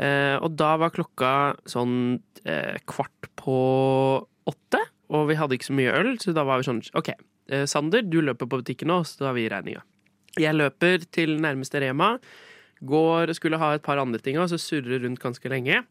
[0.00, 1.30] Eh, og da var klokka
[1.68, 3.56] sånn eh, kvart på
[4.48, 4.80] åtte,
[5.12, 7.10] og vi hadde ikke så mye øl, så da var vi sånn OK,
[7.52, 9.82] eh, Sander, du løper på butikken nå, så tar vi regninga.
[10.40, 12.14] Jeg løper til nærmeste Rema,
[12.80, 15.82] går og skulle ha et par andre ting, og så surrer rundt ganske lenge.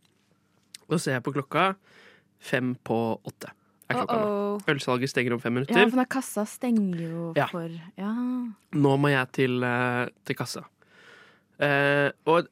[0.87, 1.67] Og så ser jeg på klokka
[2.41, 2.97] fem på
[3.29, 3.51] åtte.
[3.89, 4.25] Er klokka nå.
[4.25, 4.65] Uh-oh.
[4.73, 5.77] Ølsalget stenger om fem minutter.
[5.77, 7.45] Ja, for den kassa stenger jo Ja.
[7.51, 8.09] for Ja.
[8.73, 9.61] Nå må jeg til,
[10.25, 10.65] til kassa.
[11.59, 12.47] Eh, og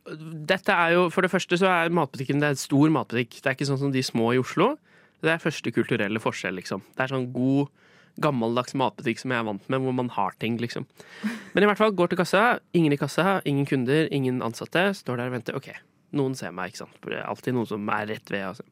[0.50, 3.40] dette er jo, For det første så er matbutikken det er en stor matbutikk.
[3.40, 4.74] Det er ikke sånn som de små i Oslo.
[5.24, 6.84] Det er første kulturelle forskjell, liksom.
[6.94, 7.72] Det er sånn god,
[8.22, 10.86] gammeldags matbutikk som jeg er vant med, hvor man har ting, liksom.
[11.54, 12.44] Men i hvert fall, går til kassa.
[12.78, 14.90] Ingen i kassa, ingen kunder, ingen ansatte.
[14.98, 15.58] Står der og venter.
[15.58, 15.72] OK,
[16.18, 17.00] noen ser meg, ikke sant.
[17.10, 18.46] Er alltid noen som er rett ved.
[18.52, 18.68] Altså.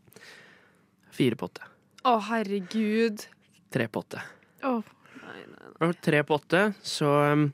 [1.15, 1.71] Fire på åtte.
[2.05, 3.25] Å, herregud.
[3.73, 4.21] Tre på åtte.
[4.67, 4.93] Åh.
[5.83, 7.49] Og tre på åtte, så, um,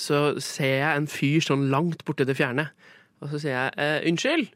[0.00, 2.68] så ser jeg en fyr sånn langt borte i det fjerne.
[3.22, 4.52] Og så sier jeg eh, 'unnskyld'.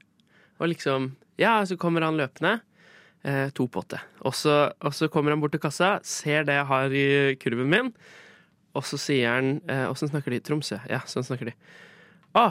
[0.60, 2.60] Og liksom Ja, så kommer han løpende.
[3.24, 4.00] Eh, to på åtte.
[4.26, 7.70] Og så, og så kommer han bort til kassa, ser det jeg har i kurven
[7.70, 7.92] min,
[8.74, 10.40] og så sier han eh, Åssen snakker de?
[10.42, 10.80] Tromsø?
[10.90, 11.54] Ja, sånn snakker de.
[12.34, 12.44] Å,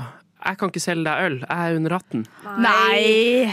[0.45, 1.37] jeg kan ikke selge deg øl.
[1.43, 2.23] Jeg er under 18.
[2.63, 3.51] Nei!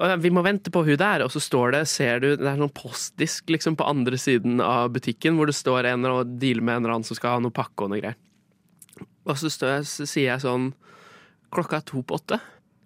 [0.00, 2.58] Og vi må vente på hun der, og så står det, ser du, det er
[2.58, 6.78] sånn postdisk liksom på andre siden av butikken, hvor det står en og dealer med
[6.78, 8.18] en eller annen som skal ha noe pakke og noe greier.
[9.30, 10.72] Og så, jeg, så sier jeg sånn,
[11.54, 12.40] klokka er to på åtte,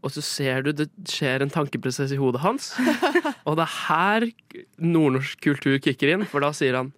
[0.05, 2.75] og så ser du det skjer en tankeprosess i hodet hans,
[3.49, 4.29] og det er her
[4.77, 6.93] nordnorsk kultur kicker inn, for da sier han,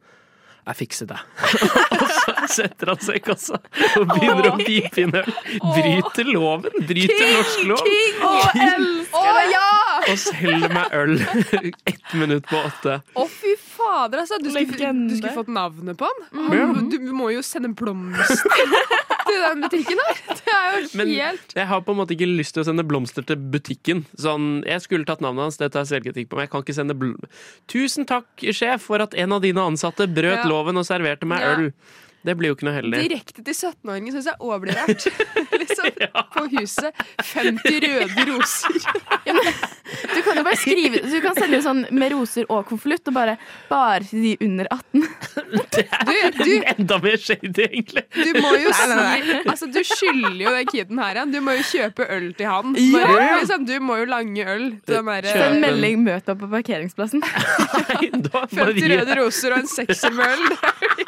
[0.67, 1.19] jeg fikser det.
[2.01, 3.61] og så setter han seg i kassa
[4.01, 5.29] og begynner å pipe inn øl.
[5.63, 7.85] Bryter loven, bryter norsk lov.
[7.87, 8.19] King!
[8.27, 8.33] Å,
[8.65, 9.45] elsker det!
[9.53, 9.69] ja!
[10.07, 11.15] Og selger meg øl
[11.93, 12.99] ett minutt på åtte.
[13.15, 13.55] Å, fy
[13.87, 14.39] fader, altså.
[14.43, 16.23] Du skulle, du skulle fått navnet på han.
[16.51, 16.89] Han.
[16.91, 18.63] Du må jo sende blomster
[19.27, 20.21] til den butikken her.
[20.37, 22.85] Det er jo Men helt jeg har på en måte ikke lyst til å sende
[22.87, 24.05] blomster til butikken.
[24.21, 26.77] Sånn, jeg skulle tatt navnet hans, det tar jeg selvkritikk på, men jeg kan ikke
[26.79, 27.17] sende blom...
[27.71, 30.49] Tusen takk, sjef, for at en av dine ansatte brøt Ja.
[30.51, 31.55] loven og serverte meg Ja.
[31.57, 31.71] øl.
[32.27, 33.01] Det blir jo ikke noe heldig.
[33.07, 35.05] Direkte til 17-åringen syns jeg òg blir rart.
[35.61, 35.91] liksom,
[36.37, 37.05] På huset.
[37.33, 38.81] 50 røde roser.
[39.87, 43.37] Du kan jo bare skrive Du kan sende sånn med roser og konvolutt, og bare
[43.69, 45.05] Bare til de under 18.
[45.77, 48.03] Du, du, Enda mer shady, egentlig.
[48.17, 49.19] du må jo Nei, nei, nei.
[49.21, 51.35] si Altså, du skylder jo den kiden her igjen.
[51.35, 52.75] Du må jo kjøpe øl til han.
[52.81, 53.05] Ja!
[53.07, 57.23] Bare, liksom, du må jo lange øl Send melding 'møt opp på parkeringsplassen'.
[58.03, 61.06] 50 røde roser og en sekser med øl.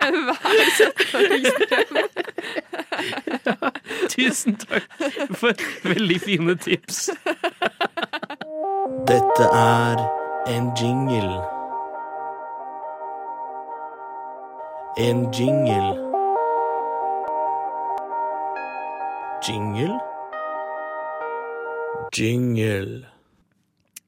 [0.06, 0.34] Enhver
[0.78, 1.96] 17-åringsdrøm.
[4.08, 4.84] Tusen takk
[5.36, 5.52] for
[5.84, 7.10] veldig fine tips.
[9.08, 9.96] Dette er
[10.48, 11.40] en jingle.
[14.98, 15.94] En jingle.
[19.48, 20.00] Jingle?
[22.18, 23.06] Jingle.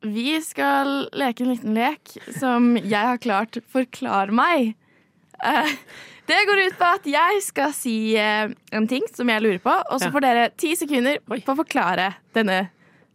[0.02, 4.74] Vi skal leke en liten lek som jeg har klart forklare meg.
[5.42, 5.70] Eh,
[6.26, 9.72] Det går ut på at jeg skal si eh, en ting som jeg lurer på,
[9.90, 12.68] og så får dere ti sekunder på å forklare denne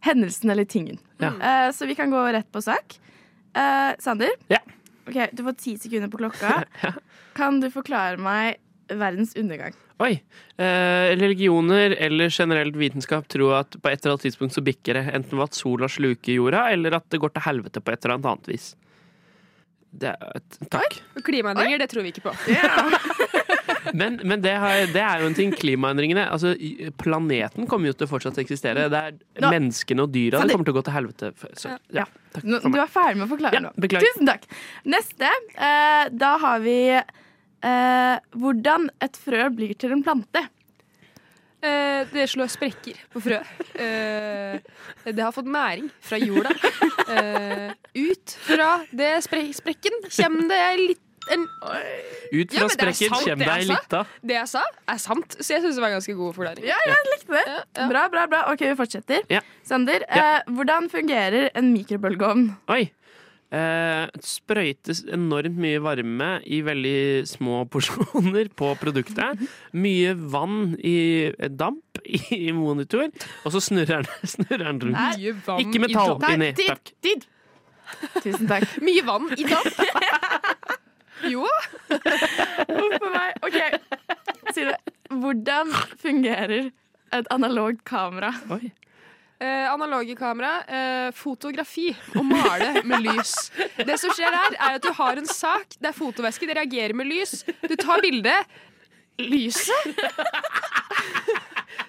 [0.04, 0.98] hendelsen eller tingen.
[1.18, 1.30] Ja.
[1.40, 2.98] Eh, Så vi kan gå rett på sak.
[3.98, 4.58] Sander, Ja.
[5.08, 6.64] okay, du får ti sekunder på klokka.
[7.34, 8.58] Kan du forklare meg
[8.88, 9.72] verdens undergang?
[9.98, 10.20] Oi.
[10.58, 15.06] Eh, religioner eller generelt vitenskap tror at på et eller annet tidspunkt så bikker det.
[15.16, 18.20] Enten ved at sola sluker jorda, eller at det går til helvete på et eller
[18.20, 18.76] annet vis.
[19.90, 20.12] Det
[20.68, 20.98] takk.
[21.16, 22.34] Oi, klimaendringer, Klimaendringer, det tror vi ikke på.
[23.94, 25.52] Men, men det, har, det er jo en ting.
[25.54, 26.54] Klimaendringene altså,
[27.00, 28.88] Planeten kommer jo til å fortsatt eksistere.
[28.92, 31.30] Det er Nå- menneskene og dyra det kommer til å gå til helvete.
[31.58, 33.72] Så, ja, takk Nå, for du er ferdig med å forklare Ja, nå.
[33.80, 34.12] beklager.
[34.12, 34.46] Tusen takk.
[34.88, 35.32] Neste.
[35.56, 40.44] Eh, da har vi eh, hvordan et frø blir til en plante.
[41.58, 43.40] Eh, det slår sprekker på frø.
[43.74, 44.60] Eh,
[45.08, 46.52] det har fått næring fra jorda.
[47.08, 51.42] Eh, ut fra det spre sprekken kommer det litt en
[52.32, 54.02] Ut fra Ja, sprekken kommer det ei jeg lita.
[54.22, 56.68] Det jeg sa, er sant, så jeg syns det var en ganske god forklaring.
[56.68, 57.56] Ja, jeg likte det.
[57.90, 58.44] Bra, bra, bra.
[58.52, 59.26] Ok, vi fortsetter.
[59.32, 59.42] Ja.
[59.66, 62.46] Sander, eh, hvordan fungerer en mikrobølgeovn?
[62.72, 62.86] Oi.
[63.48, 69.40] Eh, sprøytes enormt mye varme i veldig små porsjoner på produktet.
[69.72, 72.02] Mye vann i damp
[72.36, 73.08] i monitor,
[73.48, 75.00] og så snurrer den, snurrer den rundt.
[75.16, 76.50] Mye vann Ikke metall inni.
[76.60, 76.92] Takk.
[77.04, 77.24] Tid!
[78.20, 78.68] Tusen takk.
[78.84, 79.80] Mye vann i damp.
[81.32, 81.48] jo.
[81.88, 83.40] Huff a meg.
[83.48, 83.56] OK,
[84.52, 84.76] Sire.
[85.08, 85.72] Hvordan
[86.04, 86.68] fungerer
[87.16, 88.34] et analogt kamera?
[89.40, 93.34] Eh, analoge kamera, eh, fotografi og male med lys.
[93.86, 95.76] Det som skjer der, er at du har en sak.
[95.78, 97.44] Det er fotovæske, det reagerer med lys.
[97.62, 98.48] Du tar bildet.
[99.18, 99.94] Lyset?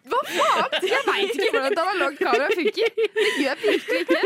[0.10, 0.78] Hva faen?
[0.90, 2.90] Jeg veit ikke hvordan et analogt kamera funker.
[3.18, 4.24] Det gjør virkelig ikke.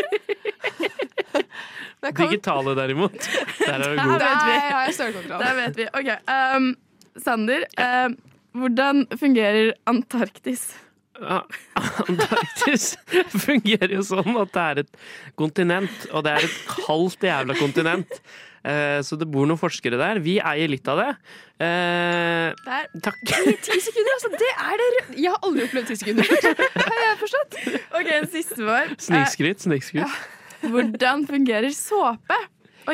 [2.20, 3.16] Digitale, derimot.
[3.60, 4.20] Der er du Der god.
[4.20, 4.54] vet vi.
[4.54, 5.44] Der har jeg stålkontroll.
[5.44, 5.88] Der vet vi.
[6.00, 6.10] OK.
[6.28, 6.70] Um,
[7.24, 8.18] Sander, um,
[8.60, 10.74] hvordan fungerer Antarktis?
[12.08, 12.94] Antarktis
[13.46, 14.98] fungerer jo sånn at det er et
[15.40, 18.20] kontinent, og det er et kaldt jævla kontinent.
[18.64, 20.20] Eh, Så det bor noen forskere der.
[20.24, 21.10] Vi eier litt av det.
[21.60, 22.88] Eh, Der.
[23.04, 23.20] Takk.
[23.28, 24.32] Ti sekunder, altså.
[24.40, 26.64] Det er det røde Jeg har aldri opplevd ti sekunder før.
[26.88, 27.60] Har jeg forstått?
[28.00, 30.08] OK, en siste var Snikskryt, snikskryt.
[30.08, 30.70] Ja.
[30.72, 32.38] hvordan fungerer såpe?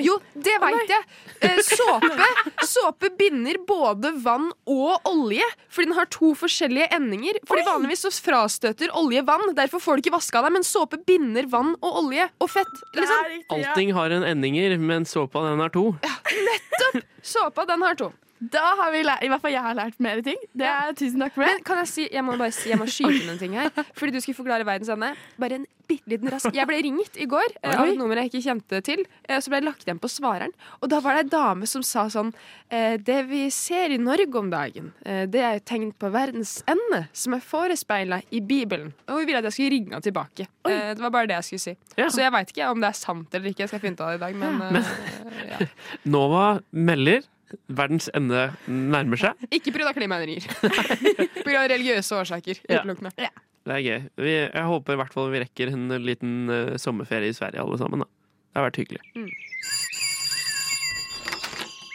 [0.03, 1.05] Jo, det veit jeg.
[1.47, 2.27] Eh, såpe,
[2.67, 7.39] såpe binder både vann og olje, fordi den har to forskjellige endinger.
[7.49, 10.55] Fordi Vanligvis så frastøter olje vann, derfor får du ikke vaska deg.
[10.59, 12.73] Men såpe binder vann og olje og fett.
[12.97, 13.35] Liksom.
[13.57, 15.89] Allting har en endinger, men såpa den har to.
[16.03, 17.05] Nettopp!
[17.25, 18.13] Såpa, den har to.
[18.39, 20.37] Da har vi lært, I hvert fall jeg har lært mer ting.
[20.55, 21.57] Det er, tusen takk for det.
[21.57, 23.67] Men kan jeg si, jeg må bare si, jeg må skyte noen ting her.
[23.99, 25.09] Fordi du skulle forklare verdens ende.
[25.41, 27.71] Bare en bitte liten rask Jeg ble ringt i går Oi.
[27.73, 29.01] av et nummer jeg ikke kjente til.
[29.27, 30.53] Og Så ble jeg lagt igjen på svareren.
[30.79, 32.29] Og da var det ei dame som sa sånn
[32.69, 36.59] eh, Det vi ser i Norge om dagen, eh, det er et tegn på verdens
[36.69, 38.93] ende, som er forespeila i Bibelen.
[39.09, 40.47] Og hun ville at jeg skulle ringe henne tilbake.
[40.69, 40.77] Oi.
[40.93, 41.75] Det var bare det jeg skulle si.
[41.99, 42.07] Ja.
[42.07, 43.65] Så jeg veit ikke om det er sant eller ikke.
[43.65, 45.69] Jeg skal finne ut av det i dag, men, Men- eh, ja.
[46.15, 47.25] Nova melder
[47.67, 49.47] verdens ende nærmer seg.
[49.53, 49.93] Ikke pga.
[49.95, 50.47] klimaendringer.
[51.45, 51.65] Pga.
[51.71, 52.61] religiøse årsaker.
[52.69, 52.81] Ja.
[52.81, 53.13] Utelukkende.
[53.15, 53.99] Det er gøy.
[54.23, 57.77] Vi, jeg håper i hvert fall vi rekker en liten uh, sommerferie i Sverige alle
[57.81, 58.05] sammen.
[58.05, 58.09] Da.
[58.49, 59.01] Det har vært hyggelig.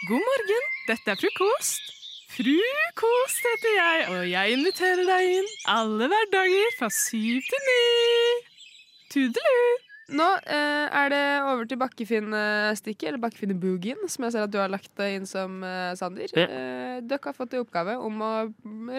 [0.05, 1.91] God morgen, dette er frokost.
[2.35, 7.81] Frukost heter jeg, og jeg inviterer deg inn alle hverdager fra syv til ni.
[9.13, 9.84] Tudelu!
[10.13, 14.69] Nå eh, er det over til Bakkefinn-stikket, eller Bakkefinn-boogien, som jeg ser at du har
[14.69, 16.29] lagt inn som eh, Sander.
[16.37, 16.45] Ja.
[16.45, 18.31] Eh, dere har fått i oppgave om å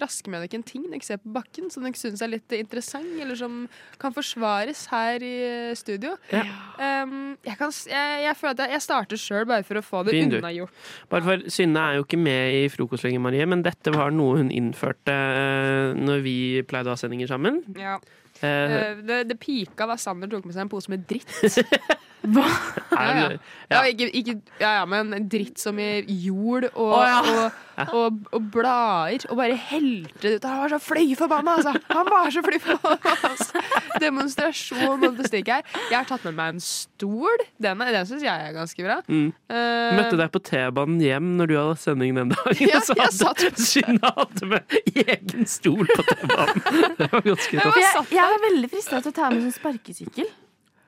[0.03, 3.13] raske med dere en ting dere ser på bakken, som dere syns er litt interessant,
[3.23, 3.65] eller som
[4.03, 5.37] kan forsvares her i
[5.79, 6.17] studio.
[6.33, 10.03] Um, jeg, kan, jeg, jeg føler at jeg, jeg starter sjøl, bare for å få
[10.07, 10.85] det unnagjort.
[11.13, 14.43] Bare for Synne er jo ikke med i Frokost lenger, Marie, men dette var noe
[14.43, 17.63] hun innførte eh, når vi pleide å ha sendinger sammen.
[17.79, 18.01] Ja.
[18.45, 21.31] Eh, det, det pika da Sander tok med seg en pose med dritt.
[22.35, 22.47] Hva?
[22.91, 23.27] Ja, ja.
[23.71, 28.47] Ja, ikke, ikke, ja, ja, men dritt som i jord og, oh, og, og, og
[28.53, 29.27] blader.
[29.31, 30.47] Og bare helte det ut.
[30.49, 31.75] Han var så fløy forbanna, altså!
[31.93, 33.15] Han var så fløy forbanna!
[33.27, 33.63] Altså.
[34.03, 35.67] Demonstrasjon og bestikk her.
[35.91, 37.45] Jeg har tatt med meg en stol.
[37.63, 38.99] Den, den syns jeg er ganske bra.
[39.09, 39.29] Mm.
[39.51, 42.65] Uh, Møtte deg på T-banen hjem når du hadde sending den dagen.
[42.67, 46.65] Ja, så jeg hadde Synne hadde med egen stol på T-banen.
[47.01, 47.81] Det var ganske tøft.
[47.83, 50.35] jeg, jeg var veldig frista til å ta med sånn sparkesykkel.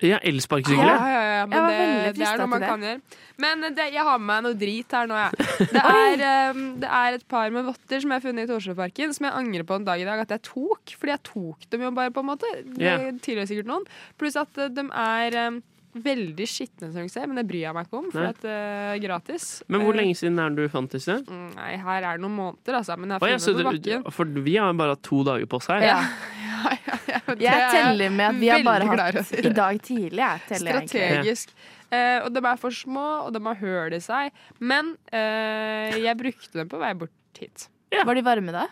[0.05, 0.85] Ja, elsparkesykkel.
[0.87, 1.23] Ja, ja.
[1.41, 3.01] ja, men det, det er noe man kan gjøre.
[3.43, 5.49] Men det, jeg har med meg noe drit her nå, jeg.
[5.75, 6.23] Det er,
[6.55, 9.35] um, det er et par med votter som jeg har funnet i Torsjøparken, som jeg
[9.41, 10.95] angrer på en dag i dag at jeg tok.
[11.01, 12.53] Fordi jeg tok dem jo bare, på en måte.
[12.79, 12.95] Det
[13.27, 13.89] tilhører sikkert noen.
[14.21, 15.61] Pluss at uh, de er um,
[15.99, 18.55] veldig skitne, som dere ser, men det bryr jeg meg ikke om, for at det
[18.55, 19.47] er gratis.
[19.67, 21.17] Men hvor Eh, lenge siden er det du fant disse?
[21.27, 22.95] mm, Nei, her er det noen måneder, altså.
[23.01, 24.13] Men jeg har funnet dem på bakken.
[24.15, 25.83] for vi har bare hatt to dager på oss her.
[25.89, 25.99] Ja.
[26.67, 26.79] Jeg
[27.09, 27.35] ja.
[27.43, 30.21] Jeg teller med at vi har bare hatt i dag tidlig.
[30.23, 30.81] Jeg teller.
[30.87, 31.53] Strategisk.
[31.89, 34.35] Eh, og de er for små, og de har høl i seg.
[34.61, 37.69] Men eh, jeg brukte dem på vei bort hit.
[37.95, 38.67] Var de varme da?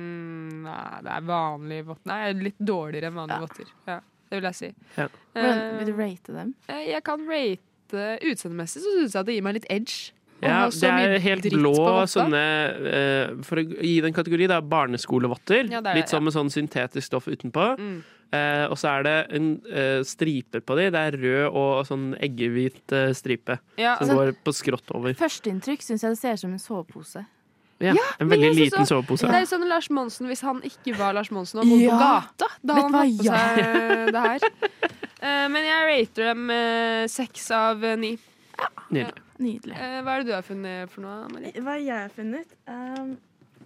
[0.00, 2.06] Mm, nei, det er vanlige votter.
[2.12, 3.72] Nei, litt dårligere enn vanlige votter.
[3.90, 3.98] Ja,
[4.30, 4.70] det vil jeg si.
[4.96, 5.08] Ja.
[5.34, 6.54] Hvordan vil du rate dem?
[6.70, 10.12] eh, jeg kan rate Utseendemessig så syns jeg at det gir meg litt edge.
[10.40, 11.74] Å Ja, det er helt blå
[12.08, 12.40] sånne
[12.90, 15.68] eh, For å gi det en kategori, det er barneskolevotter.
[15.72, 17.66] Ja, det er Litt sånn med sånn syntetisk stoff utenpå.
[17.78, 17.98] Mm.
[18.30, 20.86] Eh, og så er det en eh, stripe på de.
[20.94, 25.16] Det er rød og sånn eggehvit eh, stripe Ja, som altså, går på skrått over.
[25.18, 27.24] Førsteinntrykk syns jeg det ser ut som en sovepose.
[27.80, 29.24] Ja, en veldig liten så, sovepose.
[29.26, 31.96] Det er jo sånn Lars Monsen hvis han ikke var Lars Monsen og bodde Ja.
[31.96, 32.50] på gata.
[32.62, 33.38] Da hadde han Ja.
[33.40, 34.40] seg det her.
[35.20, 38.14] Eh, men jeg rater dem eh, seks av ni.
[38.60, 38.68] Ja.
[38.90, 39.24] Nydelig.
[39.40, 39.76] Nydelig.
[39.76, 41.52] Eh, hva er det du har funnet for noe, Marie?
[41.64, 42.54] Hva har funnet?
[42.68, 43.16] Um,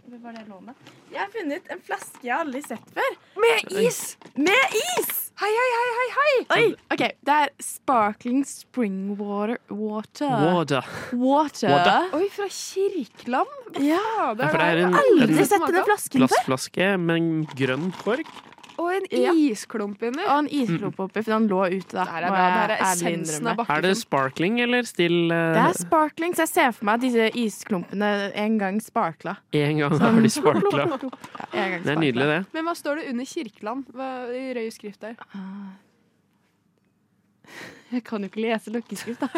[0.05, 0.89] hva var det jeg lå med?
[1.11, 3.21] Jeg har funnet en flaske jeg aldri har sett før.
[3.43, 4.01] Med is!
[4.39, 5.21] Med is!
[5.41, 6.35] Hei, hei, hei, hei, hei!
[6.55, 9.59] Oi, ok, Det er sparkling spring water.
[9.67, 10.31] Water.
[10.45, 10.91] Water.
[11.19, 11.73] Water.
[11.75, 12.07] Water.
[12.15, 13.81] Oi, fra Kirkeland?
[13.83, 16.29] Ja, Ja, for det er en, aldri sett denne flasken før.
[16.31, 18.31] plastflaske med en grønn kork.
[18.79, 19.05] Og en
[19.39, 20.25] isklump inni.
[20.27, 21.95] Og en isklump oppi, for den lå ute.
[21.95, 22.05] da.
[22.05, 22.47] Det er bra.
[22.69, 23.63] Det er essensen av.
[23.71, 25.29] Er det sparkling eller still?
[25.31, 28.11] Det er sparkling, så jeg ser for meg at disse isklumpene
[28.45, 29.37] en gang sparkla.
[29.53, 30.89] En gang har de sparkla.
[31.55, 32.41] Ja, Det er nydelig, det.
[32.55, 33.85] Men hva står det under Kirkeland?
[33.95, 35.15] Hva, I rød skrift der.
[37.95, 39.29] Jeg kan jo ikke lese løkkeskrift, da.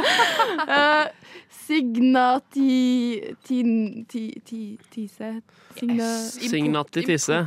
[0.64, 3.34] uh, Signati...
[3.44, 3.70] Tin...
[4.08, 4.22] Ti...
[4.46, 4.60] Ti...
[4.94, 5.32] Tise...
[5.76, 6.06] Signa...
[6.30, 7.42] Signati tise.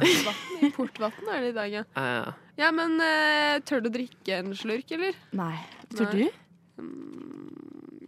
[0.76, 1.84] Portvatn er det i dag, ja.
[1.98, 5.18] Eh, Ja, men uh, tør du å drikke en slurk, eller?
[5.40, 5.56] Nei.
[5.96, 6.26] Tør du?
[6.28, 7.39] Nei.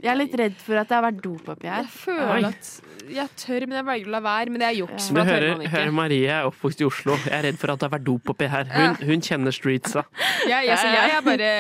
[0.01, 0.07] Du?
[0.07, 1.85] Jeg er litt redd for at det har vært dop oppi her.
[1.85, 2.71] Jeg føler at
[3.11, 4.53] jeg tør, men jeg velger å la være.
[4.53, 5.09] Men det er juks.
[5.11, 7.17] Du da tør hører, hører Marie er oppvokst i Oslo.
[7.25, 8.71] Jeg er redd for at det har vært dop oppi her.
[8.71, 10.05] Hun, hun kjenner streetsa.
[10.47, 11.51] Jeg, jeg, så jeg, er bare,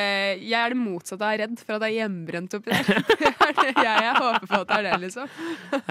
[0.41, 2.91] jeg er det motsatte av redd for at det er hjemmebrent oppi der.
[3.51, 5.31] Er jeg, jeg håper på at det er det, liksom.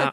[0.00, 0.10] Ja.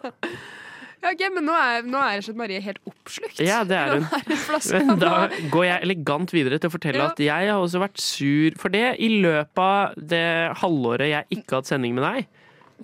[1.03, 3.39] Ja, ok, Men nå er, nå er slett Marie helt oppslukt.
[3.45, 4.07] Ja, det er hun.
[4.87, 5.11] Men da
[5.53, 7.11] går jeg elegant videre til å fortelle Ja.
[7.13, 10.23] at jeg har også vært sur for det i løpet av det
[10.63, 12.27] halvåret jeg ikke har hatt sending med deg.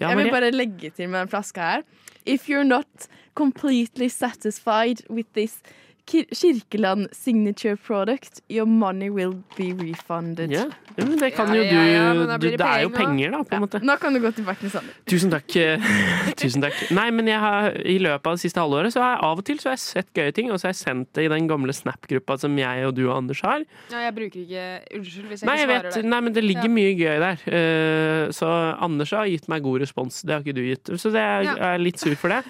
[0.01, 1.83] Ja, jeg vil bare legge til med den flaska her.
[2.25, 5.57] If you're not completely satisfied with this
[6.05, 10.51] Kirkeland signature product, your money will be refunded.
[10.51, 10.65] Ja,
[10.97, 13.39] ja, men det kan jo du, ja, ja, du det Det er jo penger, da.
[13.47, 13.79] på en måte.
[13.81, 14.93] Nå kan du gå tilbake til Sander.
[15.09, 15.55] Tusen takk.
[15.55, 15.79] eh,
[16.41, 16.75] Tusen takk.
[16.93, 19.45] Nei, men jeg har, i løpet av det siste halvåret så har jeg av og
[19.47, 21.47] til så har jeg sett gøye ting, og så har jeg sendt det i den
[21.49, 23.63] gamle Snap-gruppa som jeg og du og Anders har.
[23.93, 24.65] Ja, jeg bruker ikke
[24.99, 26.09] Unnskyld hvis jeg Nei, jeg ikke vet, svarer der.
[26.13, 26.73] nei, men det ligger Ja.
[26.77, 27.47] mye gøy der.
[27.47, 28.51] Eh, så
[28.83, 30.21] Anders har gitt meg god respons.
[30.21, 30.93] Det har ikke du gitt.
[30.99, 31.55] Så det er, Ja.
[31.55, 32.43] jeg er litt sur for det.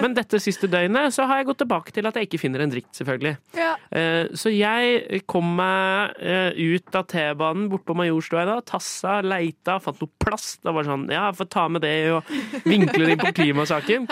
[0.00, 2.70] Men dette siste døgnet så har jeg gått tilbake til at jeg ikke finner en
[2.70, 3.32] dritt, selvfølgelig.
[3.58, 3.72] Ja.
[3.90, 9.18] Eh, Så jeg kom meg eh, ut av T-banen bort på Majorstua i dag, tassa,
[9.24, 10.60] leita, fant noe plast.
[10.62, 12.30] Det var sånn, ja, jeg får ta med det og
[12.68, 14.06] vinkle det inn på klimasaken.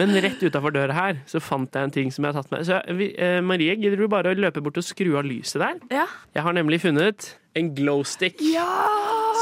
[0.00, 2.64] Men rett utafor døra her så fant jeg en ting som jeg har tatt med.
[2.68, 2.78] Så
[3.18, 5.82] eh, Marie, gidder du bare å løpe bort og skru av lyset der?
[6.00, 6.06] Ja.
[6.36, 8.42] Jeg har nemlig funnet en glowstick.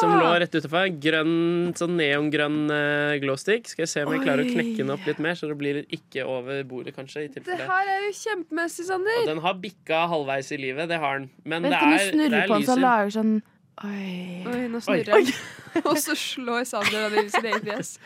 [0.00, 0.90] Som lå rett utenfor.
[1.00, 3.68] Grønn, sånn neongrønn uh, glowstick.
[3.70, 5.82] Skal jeg se om jeg klarer å knekke den opp litt mer, så det blir
[5.84, 7.26] ikke over bordet, kanskje.
[7.26, 9.22] i Det her er jo kjempemessig, Sander.
[9.22, 11.30] Og den har bikka halvveis i livet, det har den.
[11.44, 13.36] Men Vent, det er, snurrer det er på den, så lager sånn
[13.84, 14.42] Oi.
[14.48, 15.32] Oi, nå snurrer den.
[15.90, 17.96] Og så slår Sander den i sitt eget fjes.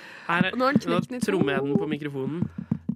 [0.58, 2.42] Nå nå trommer jeg den på mikrofonen.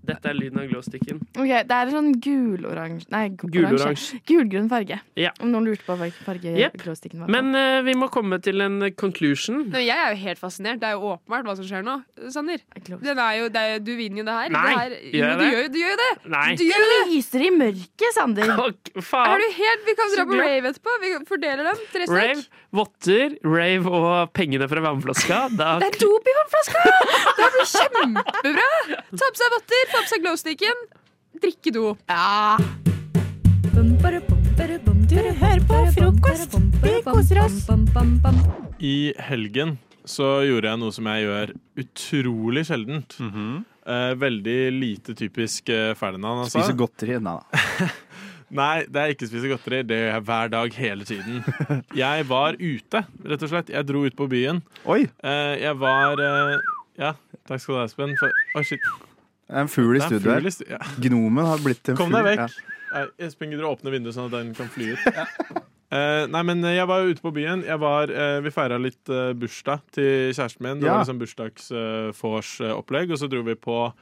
[0.04, 1.20] Dette er lyden av glowsticken.
[1.34, 3.86] Ok, Det er sånn guloransje Nei, gu- Guloransje.
[3.86, 4.20] oransje.
[4.28, 4.98] Gulgrønn farge.
[5.16, 5.30] Ja.
[5.40, 6.76] Om noen lurte på hvilken farge yep.
[6.82, 7.32] glowsticken var.
[7.32, 9.64] Men uh, vi må komme til en conclusion.
[9.72, 10.80] Nå, jeg er jo helt fascinert.
[10.82, 11.96] Det er jo åpenbart hva som skjer nå.
[12.34, 12.60] Sander.
[12.88, 14.54] Den er jo, det er, du vinner jo det her.
[14.54, 15.50] Nei, det her gjør jeg du, det?
[15.54, 16.10] gjør, du gjør jo det!
[16.34, 16.48] Nei.
[16.58, 17.00] Du gjør det!
[17.14, 18.52] lyser i mørket, Sander.
[19.10, 19.30] faen.
[19.34, 20.96] Er du helt, Vi kan dra på rave etterpå.
[21.04, 21.82] Vi fordeler dem.
[21.94, 22.18] Tre stykk.
[22.18, 22.44] Rave,
[22.74, 25.40] votter, rave og pengene fra vannflaska.
[25.54, 26.84] Da Det er dop i vannflaska!
[27.38, 28.68] Det blir kjempebra!
[29.14, 30.80] Ta på seg votter, få på seg glowsticken.
[31.42, 32.00] Drikke dop.
[32.10, 32.56] Ja.
[33.74, 36.56] Du hører på frokost.
[36.82, 37.60] Vi koser oss.
[38.82, 43.16] I helgen så gjorde jeg noe som jeg gjør utrolig sjeldent.
[43.20, 46.58] Eh, veldig lite typisk uh, Ferdinand, altså.
[46.58, 47.20] Spise godteri?
[47.22, 47.88] Nei da.
[48.58, 49.82] Nei, det er ikke spise godteri.
[49.86, 51.40] Det gjør jeg hver dag hele tiden.
[52.04, 53.72] Jeg var ute, rett og slett.
[53.74, 54.62] Jeg dro ut på byen.
[54.90, 55.04] Oi!
[55.22, 56.70] Eh, jeg var eh,
[57.00, 57.16] Ja,
[57.48, 58.14] takk skal du ha, Espen.
[58.20, 59.13] For, oh, shit.
[59.44, 60.48] Det er en fugl i studio her.
[60.70, 60.78] ja.
[61.04, 62.56] Gnomen har blitt en Kom deg vekk.
[62.94, 63.06] Ja.
[63.26, 65.64] Espen, gidder du å åpne vinduet sånn at den kan fly ut?
[65.92, 67.60] Eh, nei, men jeg var ute på byen.
[67.80, 70.80] Var, uh, vi feira litt uh, bursdag til kjæresten min.
[70.80, 70.94] Det Ja.
[70.96, 73.12] var liksom bursdagsvors-opplegg.
[73.12, 73.92] og så dro vi på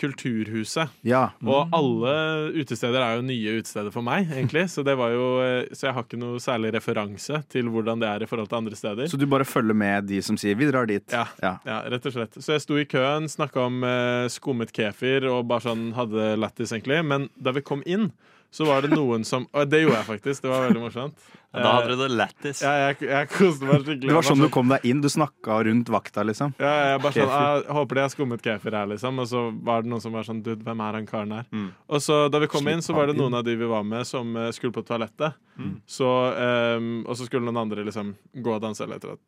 [0.00, 0.88] Kulturhuset.
[1.06, 1.30] Ja.
[1.46, 2.14] Og alle
[2.56, 4.64] utesteder er jo nye utesteder for meg, egentlig.
[4.70, 5.26] Så, det var jo,
[5.72, 8.78] så jeg har ikke noe særlig referanse til hvordan det er i forhold til andre
[8.78, 9.10] steder.
[9.10, 11.10] Så du bare følger med de som sier 'vi drar dit'?
[11.12, 11.26] Ja,
[11.66, 12.34] ja, rett og slett.
[12.34, 13.82] Så jeg sto i køen, snakka om
[14.28, 17.04] skummet kefir og bare sånn hadde lættis, egentlig.
[17.04, 18.12] Men da vi kom inn,
[18.50, 20.42] så var det noen som Og det gjorde jeg faktisk.
[20.42, 21.28] Det var veldig morsomt.
[21.52, 22.62] Ja, da hadde du det lættis.
[22.64, 24.10] Ja, jeg, jeg koste meg skikkelig.
[24.10, 25.02] Det var sånn du kom deg inn.
[25.04, 26.56] Du snakka rundt vakta, liksom.
[26.58, 29.22] Ja, jeg bare sånn, jeg håper de har skummet kefir her, liksom.
[29.22, 31.48] Og så var det noen som var sånn Dude, hvem er han karen her?
[31.90, 33.86] Og så da vi kom Slipp inn, så var det noen av de vi var
[33.86, 35.38] med, som eh, skulle på toalettet.
[35.86, 39.26] Så, um, og så skulle noen andre liksom gå og danse eller et eller annet.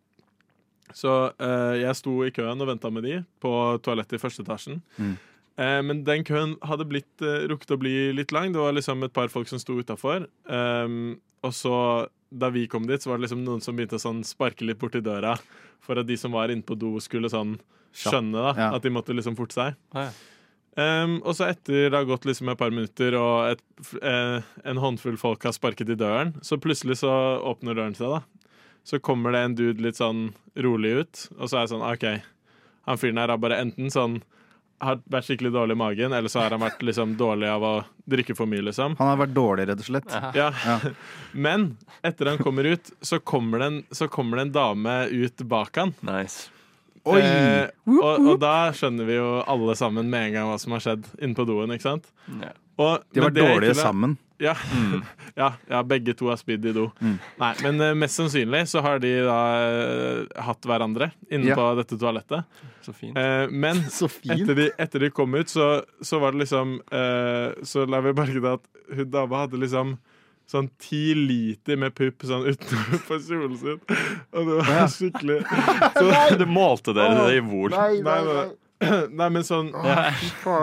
[0.97, 3.53] Så uh, jeg sto i køen og venta med de på
[3.85, 4.81] toalettet i første etasjen.
[4.97, 5.15] Mm.
[5.61, 8.53] Eh, men den køen hadde blitt, eh, rukket å bli litt lang.
[8.55, 10.27] Det var liksom et par folk som sto utafor.
[10.49, 14.03] Um, og så, da vi kom dit, så var det liksom noen som begynte å
[14.03, 15.37] sånn sparke litt borti døra
[15.83, 17.59] for at de som var inne på do, skulle sånn
[17.93, 18.75] skjønne da, Ja.
[18.77, 19.75] at de måtte liksom forte seg.
[20.75, 23.63] Um, og så etter det har gått liksom et par minutter og et,
[24.01, 27.13] eh, en håndfull folk har sparket i døren, så plutselig så
[27.45, 28.23] åpner døren seg, da.
[28.83, 32.23] Så kommer det en dude litt sånn rolig ut, og så er jeg sånn OK,
[32.87, 34.23] han fyren her har bare enten sånn
[34.83, 37.75] har vært skikkelig dårlig i magen, eller så har han vært liksom dårlig av å
[38.13, 38.97] drikke for mye, liksom.
[38.99, 40.17] Han har vært dårlig, rett og slett.
[40.35, 40.49] Ja.
[41.47, 41.69] Men
[42.03, 45.79] etter han kommer ut, så kommer det en, så kommer det en dame ut bak
[45.79, 45.95] han.
[46.03, 47.21] Oi!
[47.21, 50.85] Eh, og, og da skjønner vi jo alle sammen med en gang hva som har
[50.85, 52.11] skjedd inne på doen, ikke sant?
[52.79, 54.19] Og, De har vært dårlige sammen.
[54.43, 54.57] Ja.
[55.39, 56.89] ja, ja, begge to har spydd i do.
[57.01, 57.17] Mm.
[57.41, 61.57] Nei, men eh, mest sannsynlig så har de da eh, hatt hverandre inne Ja.
[61.59, 62.45] på dette toalettet.
[62.83, 63.17] Så fint.
[63.19, 63.85] Eh, men
[64.35, 65.69] etter de, etter de kom ut, så,
[66.03, 69.95] så var det liksom eh, Så la vi merke til at hun dama hadde liksom
[70.53, 73.79] sånn ti liter med pupp sånn utenfor kjolen sin.
[74.35, 74.89] Og det var Ja.
[74.91, 75.39] skikkelig
[76.11, 77.71] Nei, du målte dere det i vol.
[77.73, 78.43] Nei, nei, nei.
[79.21, 80.11] Nei, men sånn Ja.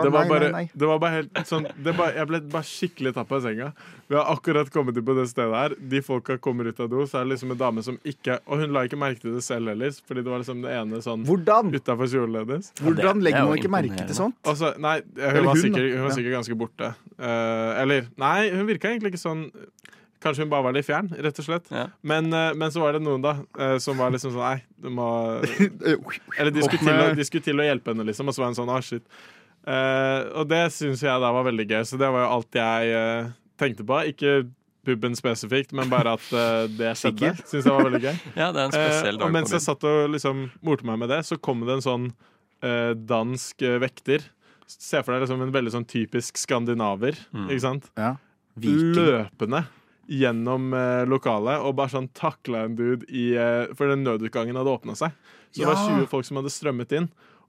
[0.04, 3.32] Det var bare, det var bare helt sånn det bare, Jeg ble bare skikkelig tatt
[3.32, 3.70] av senga.
[4.10, 5.74] Vi har akkurat kommet inn på det stedet her.
[5.92, 8.62] De folka kommer ut av do, så er det liksom en dame som ikke Og
[8.62, 11.26] hun la ikke merke til det selv heller, fordi det var liksom det ene sånn
[11.28, 11.72] Hvordan?
[11.76, 12.72] utafor kjolen hennes.
[12.80, 14.36] Hvordan legger man ikke merke til sånt?
[14.44, 16.92] Og nei, hun hun, var, sikkert, hun var sikkert ganske borte.
[17.20, 19.46] Uh, eller Nei, hun virka egentlig ikke sånn
[20.20, 21.68] Kanskje hun bare var litt fjern, rett og slett.
[22.04, 24.90] Men, eh, men så var det noen da eh, som var liksom sånn Nei, du
[24.92, 25.06] må
[26.38, 28.58] Eller de skulle, til de skulle til å hjelpe henne, liksom, og så var hun
[28.58, 29.06] sånn ah, shit.
[29.60, 32.92] Uh, og det syns jeg da var veldig gøy, så det var jo alt jeg
[32.96, 33.98] uh, tenkte på.
[34.12, 34.34] Ikke
[34.88, 37.34] puben spesifikt, men bare at uh, det skjedde.
[37.44, 38.20] Syns jeg var veldig gøy.
[38.40, 41.12] Ja, det er en spesiell dag og mens jeg satt og liksom morte meg med
[41.12, 42.10] det, så kom det en sånn
[42.60, 44.26] dansk vekter.
[44.68, 47.46] Se for deg liksom en veldig sånn typisk skandinaver, Mm.
[47.48, 47.86] ikke sant?
[47.96, 48.18] Ja.
[48.60, 49.62] Løpende
[50.10, 54.72] gjennom eh, lokalet og bare sånn takla en dude i eh, For den nødutgangen hadde
[54.74, 55.14] åpna seg.
[55.54, 55.98] Så det var Ja.
[56.00, 57.06] 20 folk som hadde strømmet inn.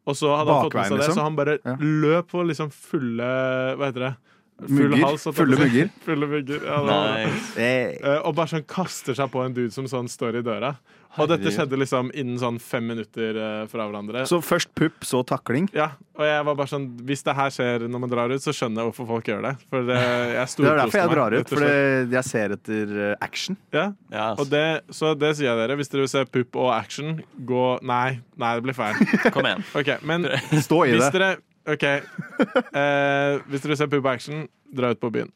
[0.10, 1.18] Og så hadde han fått med Bakveien, seg det, liksom?
[1.18, 1.76] så han bare Ja.
[1.82, 3.32] løp på liksom fulle
[3.78, 4.16] Hva heter det?
[4.62, 5.06] Full Mugger.
[5.08, 5.88] hals, Fulle på mugger.
[6.06, 6.60] Fulle mugger.
[6.66, 7.26] Ja, det var.
[7.26, 7.58] Nice.
[7.58, 10.76] Eh, og bare sånn kaster seg på en dude som sånn står i døra.
[11.20, 14.22] Og dette skjedde liksom innen sånn fem minutter eh, fra hverandre.
[14.30, 15.68] Så først pupp, så takling?
[15.76, 18.54] Ja, og jeg var bare sånn Hvis det her skjer når man drar ut, så
[18.56, 19.54] skjønner jeg hvorfor folk gjør det.
[19.68, 21.68] For det, jeg Det er derfor jeg drar ut, for
[22.16, 23.60] jeg ser etter eh, action.
[23.76, 23.90] Ja.
[24.38, 25.78] Og det, så det sier jeg dere.
[25.82, 27.20] Hvis dere vil se pupp og action,
[27.52, 29.00] gå Nei, nei, det blir feil.
[29.36, 29.66] Kom igjen.
[29.76, 30.30] Okay, men
[30.68, 31.14] Stå i hvis det.
[31.20, 31.32] dere
[31.72, 31.84] OK.
[31.86, 35.34] Eh, hvis dere vil se pupp og action, dra ut på byen.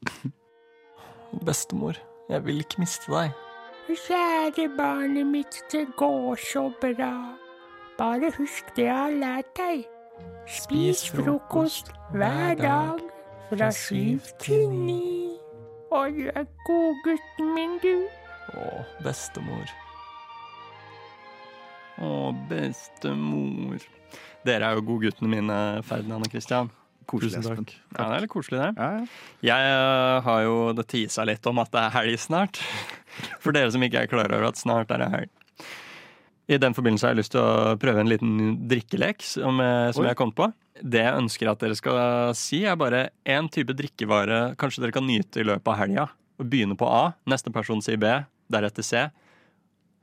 [1.46, 2.00] Bestemor,
[2.32, 3.36] jeg vil ikke miste deg.
[3.86, 7.38] Kjære barnet mitt, det går så bra.
[7.98, 9.84] Bare husk det jeg har lært deg.
[10.50, 13.00] Spis frokost hver dag
[13.50, 15.38] fra syv til ni.
[15.92, 18.08] Og du er godgutten min, du.
[18.58, 18.66] Å,
[19.06, 19.70] bestemor.
[22.02, 23.86] Å, bestemor.
[24.46, 26.74] Dere er jo godguttene mine, Ferdinand og Christian.
[27.06, 27.66] Koselig, Tusen Espen.
[27.66, 27.76] takk.
[28.00, 29.08] Ja, det er litt koselig, det.
[29.46, 32.60] Jeg eh, har jo det tisa litt om at det er helg snart.
[33.44, 35.32] For dere som ikke er klar over at snart er det helg.
[36.46, 38.36] I den forbindelse har jeg lyst til å prøve en liten
[38.70, 40.50] drikkelek som, eh, som jeg har kommet på.
[40.84, 45.08] Det jeg ønsker at dere skal si, er bare én type drikkevare kanskje dere kan
[45.08, 46.08] nyte i løpet av helga.
[46.38, 48.12] Og Begynne på A, neste person sier B,
[48.52, 49.06] deretter C.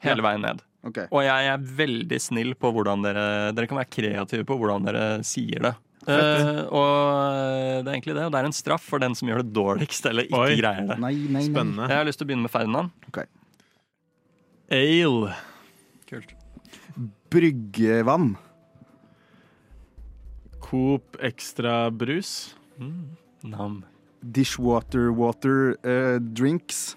[0.03, 0.29] Hele Ja.
[0.31, 0.63] veien ned.
[0.83, 1.07] Okay.
[1.13, 5.23] Og jeg er veldig snill på hvordan dere Dere kan være kreative på hvordan dere
[5.23, 5.77] sier det.
[6.03, 8.25] Eh, og det er egentlig det.
[8.27, 10.57] Og det er en straff for den som gjør det dårligst eller ikke Oi.
[10.59, 10.99] greier det.
[11.03, 11.45] Nei, nei, nei.
[11.47, 11.89] Spennende.
[11.91, 12.91] Jeg har lyst til å begynne med Ferdinand.
[14.73, 15.35] Ale.
[16.09, 16.35] Kult.
[17.33, 18.35] Bryggevann.
[20.65, 22.55] Coop Extra brus.
[23.45, 23.83] Nam.
[24.23, 26.97] Dishwater water uh, drinks.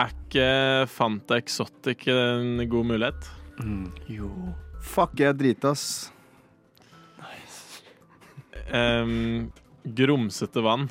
[0.00, 0.46] Er ikke
[0.88, 3.30] Fanta Exotic en god mulighet?
[4.08, 4.30] jo.
[4.84, 6.10] Fuck, jeg er dritas.
[8.72, 9.50] Um,
[9.84, 10.88] grumsete vann.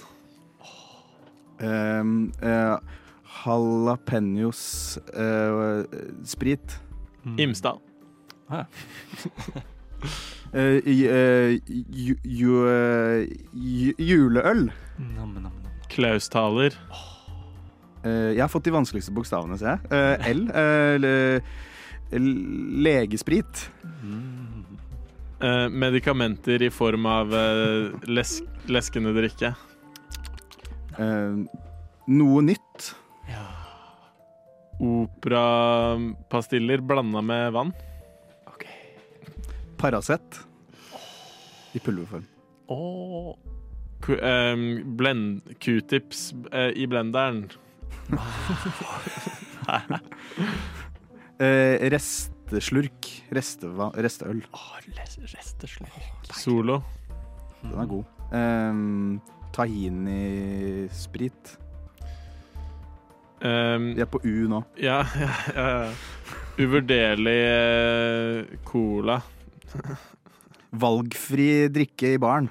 [1.59, 2.77] Um, uh,
[3.43, 5.83] Jalapeños uh,
[6.23, 6.79] sprit.
[7.37, 7.79] Imsdal.
[10.53, 11.57] Eh, i- uh,
[11.89, 14.67] ju, ju, eh, ju, juleøl.
[15.89, 16.75] Klaustaler.
[18.03, 19.79] Eh, jeg har fått de vanskeligste bokstavene, ser jeg.
[19.89, 20.43] Eh, L.
[20.51, 21.41] legesprit.
[22.11, 23.63] le- legesprit.
[25.43, 29.49] Eh, medikamenter i form av eh, lesk, leskende drikke.
[30.97, 31.35] Eh,
[32.07, 32.95] noe nytt.
[34.79, 37.73] Operapastiller blanda med vann.
[39.77, 40.39] Paracet.
[41.73, 42.23] I pulverform.
[42.71, 43.35] Oh.
[44.07, 47.49] ehm, blend, Q-tips eh, i blenderen.
[51.39, 51.81] Eh,
[52.51, 53.07] resteslurk.
[53.33, 54.43] Resteva, resteøl.
[56.33, 56.81] Solo.
[57.63, 58.03] Den er god.
[58.33, 59.21] Um,
[59.53, 61.57] Tahini-sprit.
[63.43, 64.63] Um, Vi er på U nå.
[64.79, 65.91] Ja, ja, ja, ja.
[66.59, 69.21] Uvurderlig eh, cola.
[70.71, 72.49] Valgfri drikke i baren.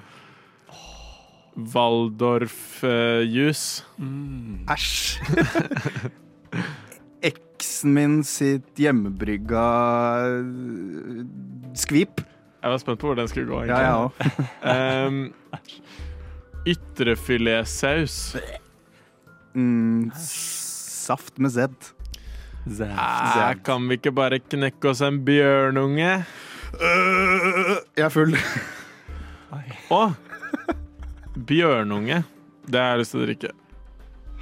[1.55, 3.83] Waldorf-juice.
[4.73, 5.19] Æsj!
[7.63, 9.63] Eksen min sitt hjemmebrygga
[10.27, 11.21] eh,
[11.79, 12.19] skvip.
[12.59, 13.61] Jeg var spent på hvor den skulle gå.
[13.69, 15.21] Ja, ja um,
[16.67, 18.35] Ytrefiletsaus.
[19.55, 21.71] Mm, saft med Z.
[22.67, 26.11] Eh, kan vi ikke bare knekke oss en bjørnunge?
[26.83, 28.35] jeg er full.
[29.87, 30.05] Å!
[31.47, 32.25] Bjørnunge.
[32.67, 33.57] Det har jeg lyst til å drikke.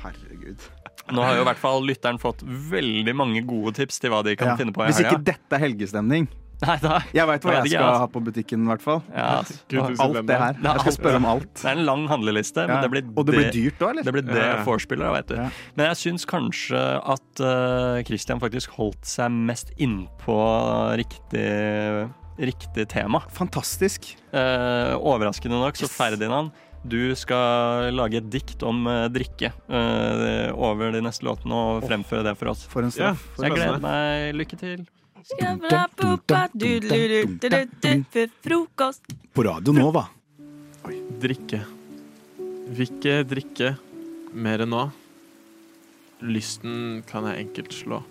[0.01, 0.71] Herregud.
[1.11, 4.35] Nå har jo i hvert fall lytteren fått veldig mange gode tips til hva de
[4.35, 4.55] kan Ja.
[4.59, 6.27] finne på i Hvis ikke dette er helgestemning
[6.61, 6.99] Nei, da.
[7.11, 8.01] Jeg veit hva Jeg vet jeg ikke, skal altså.
[8.03, 8.99] ha på butikken, i hvert fall.
[9.09, 9.53] Ja, altså.
[10.05, 10.53] alt det her.
[10.53, 11.53] Det er Jeg skal spørre om alt.
[11.57, 12.81] Det er en lang handleliste, men Ja.
[12.83, 14.03] det blir Og det blir dyrt da, eller?
[14.03, 14.63] Det blir det Ja.
[14.63, 15.35] vorspielet, vet du.
[15.75, 20.37] Men jeg syns kanskje at eh, Christian faktisk holdt seg mest innpå
[21.01, 23.21] riktig, riktig tema.
[23.33, 24.15] Fantastisk.
[24.31, 26.51] Eh, overraskende nok, så Ferdinand,
[26.83, 32.25] du skal lage et dikt om eh, drikke eh, over de neste låtene og fremføre
[32.25, 32.63] det for oss.
[32.69, 33.21] For en straff.
[33.37, 34.33] Ja, jeg gleder meg.
[34.39, 34.87] Lykke til.
[38.41, 39.13] Frokost.
[39.33, 40.07] På Radio Nova.
[41.21, 41.61] Drikke.
[42.71, 43.75] Vil ikke drikke
[44.33, 44.87] mer enn nå.
[46.21, 48.01] Lysten kan jeg enkelt slå.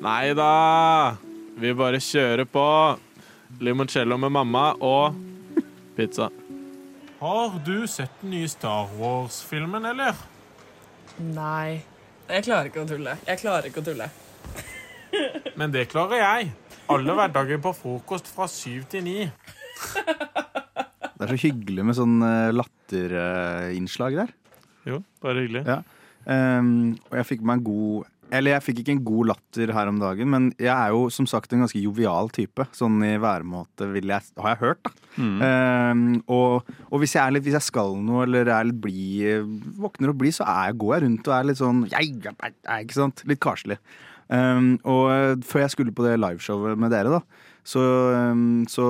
[0.00, 1.16] Nei da!
[1.60, 2.66] Vi bare kjører på.
[3.60, 5.16] Limoncello med mamma og
[5.96, 6.30] pizza.
[7.20, 10.16] Har du sett den nye Star Wars-filmen, eller?
[11.20, 11.82] Nei.
[12.30, 13.12] Jeg klarer ikke å tulle.
[13.26, 14.06] Jeg klarer ikke å tulle.
[15.60, 16.48] Men det klarer jeg.
[16.88, 19.18] Alle hverdager på frokost fra syv til ni.
[19.90, 24.32] Det er så hyggelig med sånn eh, latterinnslag der.
[24.88, 25.66] Jo, bare hyggelig.
[25.68, 25.82] Ja.
[26.24, 29.90] Um, og jeg fikk meg en god Eller jeg fikk ikke en god latter her
[29.90, 32.66] om dagen, men jeg er jo som sagt en ganske jovial type.
[32.76, 34.94] Sånn i væremåte, vil jeg, har jeg hørt, da.
[35.20, 35.40] Mm.
[35.42, 39.50] Um, og, og hvis, jeg er litt, hvis jeg skal noe eller er litt blid,
[39.82, 43.24] våkner og blid, så er jeg, går jeg rundt og er litt sånn Ikke sant?
[43.28, 43.80] Litt karslig.
[44.30, 47.82] Um, og eh, før jeg skulle på det liveshowet med dere, da, så,
[48.30, 48.84] um, så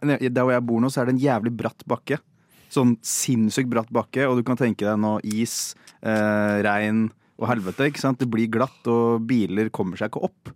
[0.00, 2.18] Der hvor jeg bor nå, så er det en jævlig bratt bakke.
[2.72, 7.08] Sånn sinnssykt bratt bakke, og du kan tenke deg nå is, eh, regn
[7.40, 7.88] og helvete.
[7.88, 8.20] ikke sant?
[8.20, 10.52] Det blir glatt, og biler kommer seg ikke opp.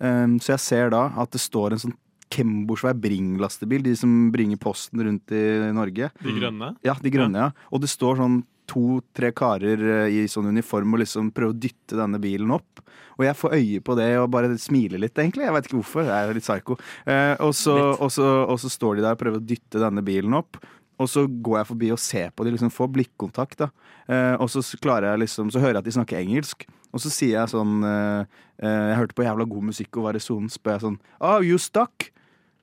[0.00, 1.98] Um, så jeg ser da at det står en sånn
[2.30, 5.42] Kembo-svær Bring-lastebil, de som bringer posten rundt i
[5.74, 6.12] Norge.
[6.22, 6.74] De grønne?
[6.86, 7.68] Ja, de grønne, ja.
[7.74, 8.38] Og det står sånn
[8.70, 12.82] to-tre karer eh, i sånn uniform og liksom prøver å dytte denne bilen opp.
[13.18, 15.44] Og jeg får øye på det og bare smiler litt, egentlig.
[15.48, 16.06] Jeg vet ikke hvorfor.
[16.06, 16.76] Jeg er litt psyko.
[17.04, 20.04] Eh, og, så, og, så, og så står de der og prøver å dytte denne
[20.06, 20.60] bilen opp.
[21.00, 23.58] Og så går jeg forbi og ser på de, liksom får blikkontakt.
[23.62, 23.70] da.
[24.06, 26.66] Eh, og så klarer jeg liksom, så hører jeg at de snakker engelsk.
[26.90, 30.18] Og så sier jeg sånn eh, eh, Jeg hørte på jævla god musikk og var
[30.18, 30.50] i sonen.
[30.52, 32.10] Spør jeg sånn Oh, you stuck?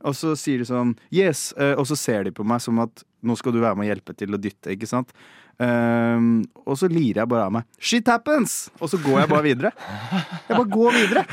[0.06, 1.50] Og så sier de sånn Yes.
[1.58, 3.96] Eh, og så ser de på meg som at nå skal du være med og
[3.96, 5.10] hjelpe til å dytte, ikke sant?
[5.58, 7.66] Ehm, og så lirer jeg bare av meg.
[7.82, 8.68] Shit happens!
[8.78, 9.72] Og så går jeg bare videre.
[10.48, 11.24] Jeg bare går videre.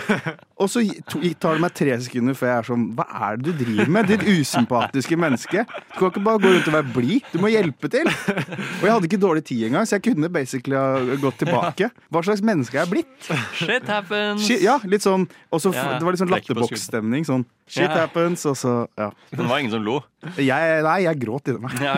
[0.64, 3.64] Og så tar det meg tre sekunder før jeg er sånn Hva er det du
[3.64, 5.64] driver med, ditt usympatiske menneske?
[5.66, 7.26] Du kan ikke bare gå rundt og være blid.
[7.32, 8.06] Du må hjelpe til.
[8.06, 11.90] Og jeg hadde ikke dårlig tid engang, så jeg kunne basically ha gått tilbake.
[12.14, 13.28] Hva slags menneske er jeg blitt?
[13.58, 14.46] Shit happens.
[14.46, 17.26] Shit, ja, litt sånn og så Det var litt sånn latterboksstemning.
[17.26, 18.00] Sånn shit yeah.
[18.04, 19.10] happens, og så Ja.
[19.32, 19.98] Men det var ingen som lo.
[20.40, 21.76] Jeg, nei, jeg gråt inni meg.
[21.84, 21.94] Ja,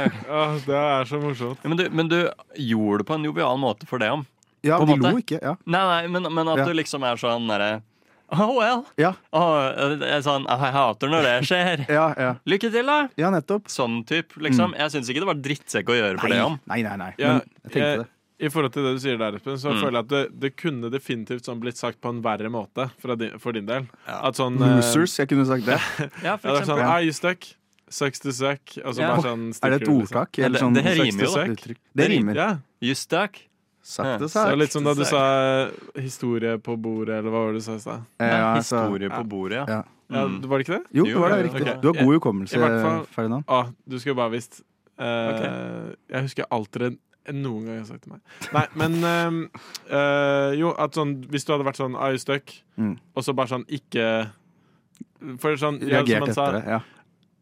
[0.67, 1.63] det er så morsomt.
[1.65, 2.16] men, du, men du
[2.59, 4.25] gjorde det på en jovial måte for det om.
[4.67, 5.11] Ja, de måte.
[5.13, 5.39] lo ikke.
[5.43, 5.55] Ja.
[5.67, 6.65] Nei, nei, men, men at Ja.
[6.67, 7.83] du liksom er sånn derre
[8.35, 8.81] Oh well.
[8.99, 9.13] Ja.
[9.33, 11.85] Åh, det er sånn, jeg hater når det skjer.
[11.99, 12.33] Ja, ja.
[12.51, 12.97] Lykke til, da.
[13.17, 13.69] Ja, nettopp.
[13.71, 14.73] Sånn type, liksom.
[14.75, 14.81] Mm.
[14.83, 16.57] Jeg syns ikke det var drittsekk å gjøre for Nei, det om.
[16.67, 16.97] nei, nei.
[17.05, 17.13] nei.
[17.23, 18.09] Ja, Men jeg tenkte det.
[18.37, 19.79] I forhold til det du sier der, Espen, så Mm.
[19.81, 23.15] føler jeg at det, det kunne definitivt sånn blitt sagt på en verre måte fra
[23.17, 23.87] din, for din del.
[24.11, 25.79] At sånn eh, Losers, jeg kunne sagt det.
[26.27, 26.91] Ja, for det er sånn, eksempel.
[26.91, 27.47] ah, you stuck.
[27.89, 28.79] Sucks to sack.
[28.85, 29.15] Altså Ja.
[29.15, 30.45] bare sånn Er det et ordtak, liksom.
[30.45, 31.75] eller det, sånn det sucks rimer jo, to da.
[31.95, 32.35] Det rimer.
[32.35, 32.59] Ja.
[32.83, 33.39] You stuck.
[33.87, 37.65] Sakte Så litt som da du sa historie på bordet, eller hva var det du
[37.65, 38.03] sa i stad?
[38.19, 39.67] Ja, altså- Historie på bordet, ja.
[39.69, 39.83] Ja.
[40.11, 40.41] Ja, Mm.
[40.47, 40.87] Var det ikke det?
[40.93, 41.45] Jo, det var det.
[41.47, 41.63] Riktig.
[41.63, 41.81] Okay.
[41.81, 43.45] Du har god hukommelse, fall- Ferdinand.
[43.49, 44.63] Ah, du skulle bare visst.
[44.99, 46.99] Eh, Jeg husker alt det
[47.35, 48.21] noen gang har sagt til meg.
[48.53, 49.49] Nei, men uh,
[49.93, 52.63] uh, Jo, at sånn Hvis du hadde vært sånn Are you stuck?
[52.79, 52.99] Mm.
[53.17, 54.31] Og så bare sånn ikke
[55.39, 56.67] For sånn ja, som Reagert sa, etter det.
[56.71, 56.81] Ja.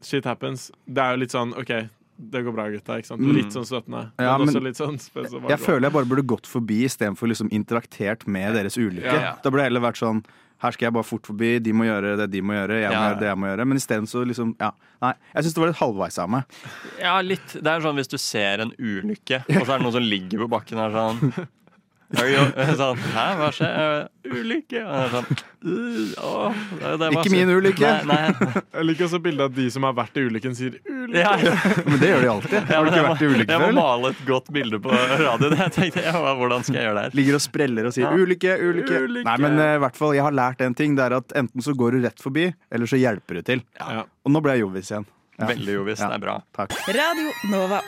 [0.05, 0.71] Shit happens.
[0.87, 1.73] Det er jo litt sånn OK,
[2.31, 3.01] det går bra, gutta.
[3.01, 3.21] Ikke sant?
[3.25, 3.33] Mm.
[3.35, 4.05] Litt sånn støttende.
[4.23, 8.27] Ja, men litt sånn spes Jeg føler jeg bare burde gått forbi istedenfor liksom interaktert
[8.31, 9.05] med deres ulykke.
[9.11, 9.35] Ja, ja.
[9.43, 10.25] Da burde jeg heller vært sånn
[10.63, 12.95] her skal jeg bare fort forbi, de må gjøre det de må gjøre, jeg må
[12.95, 13.09] Ja.
[13.11, 13.65] gjøre det jeg må gjøre.
[13.69, 14.71] Men isteden så liksom Ja.
[15.03, 15.13] Nei.
[15.35, 16.45] Jeg syns det var litt halvveis av meg.
[17.01, 17.49] Ja, litt.
[17.53, 20.39] Det er sånn hvis du ser en ulykke, og så er det noen som ligger
[20.47, 21.49] på bakken her sånn
[22.79, 24.09] sånn, Hæ, hva skjer?
[24.29, 24.81] Ulykke?
[25.13, 25.27] Sånn,
[25.65, 27.89] «Uh, åh, det- det Ikke min ulykke.
[28.05, 28.51] Nei, nei.
[28.77, 31.23] Jeg liker også bildet av de som har vært i ulykken, sier ulykke.
[31.23, 31.55] Ja, ja.
[31.89, 32.57] Men det gjør de alltid.
[32.69, 35.57] Har du ikke vært i ulykke Jeg må male et godt bilde på radioen.
[35.63, 37.17] Jeg tenkte, ja, hvordan skal jeg gjøre det her?
[37.21, 38.13] Ligger og spreller og sier Ja.
[38.13, 39.01] ulykke, ulykke.
[39.09, 39.25] Ulykke.
[39.31, 40.99] Nei, men eh, i hvert fall, jeg har lært en ting.
[41.01, 43.65] Det er at enten så går du rett forbi, eller så hjelper du til.
[43.81, 45.09] Og nå ble jeg jovis igjen.
[45.41, 45.49] Ja.
[45.51, 46.05] Veldig jovis.
[46.05, 46.13] Ja.
[46.13, 46.37] Det er bra.
[46.61, 46.77] Takk.
[46.93, 47.81] Radio Nova.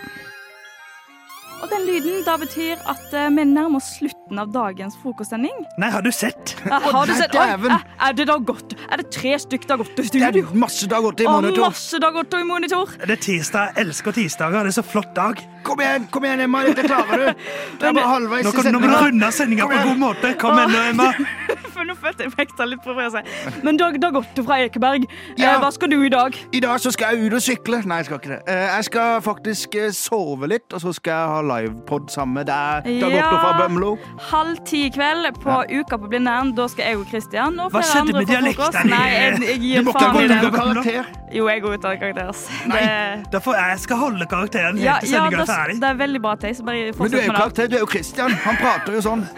[1.63, 5.55] Og den lyden da betyr at eh, vi nærmer oss slutten av dagens frokostsending.
[5.81, 6.53] Nei, har du sett?
[6.69, 7.33] Ja, har du sett?
[7.39, 8.75] Oi, er, er det da godt?
[8.93, 10.29] Er det tre stykk Dagotto i studio?
[10.37, 11.71] Det er masse Dagotto i Og monitor.
[11.71, 12.93] masse Dagotto i monitor.
[13.01, 13.73] Det er tirsdag.
[13.73, 14.69] Jeg elsker tirsdager.
[14.69, 15.41] Det er så flott dag.
[15.67, 16.63] Kom igjen, kom igjen, Emma.
[16.69, 17.49] Dette klarer du.
[17.81, 20.35] Det er bare halvveis i kan nå må du runde sendinga på en god måte.
[20.43, 21.09] Kom igjen Emma.
[21.85, 23.27] Nå følte jeg vekta litt provosert.
[23.62, 25.05] Men Dag Dagotto fra Ekeberg,
[25.37, 25.53] Ja.
[25.55, 26.35] eh, hva skal du i dag?
[26.53, 27.83] I dag så skal jeg ut og sykle.
[27.87, 28.43] Nei, jeg skal ikke det.
[28.49, 32.47] Eh, Jeg skal faktisk eh, sove litt, og så skal jeg ha livepod sammen med
[32.47, 33.99] deg, Dagotto fra Bømlo.
[34.31, 36.55] Halv ti i kveld på Uka på Blindern.
[36.57, 38.91] Da skal jeg og Christian og Hva flere skjedde andre med få dialekten frokost.
[38.91, 40.39] Nei, jeg, jeg Du gir må ikke faen gå i ut det.
[40.45, 41.05] av karakter.
[41.33, 42.29] Jo, jeg går ut av karakter.
[42.29, 42.49] ass.
[42.66, 45.81] Det- da får jeg skal holde karakteren helt Ja, til ja sendinga det, er ferdig.
[45.81, 46.61] det er veldig bra, Theis.
[46.62, 47.43] Bare Men du fortsett er jo med det.
[47.43, 48.31] karakter, du er jo Christian.
[48.31, 49.29] Han prater jo sånn.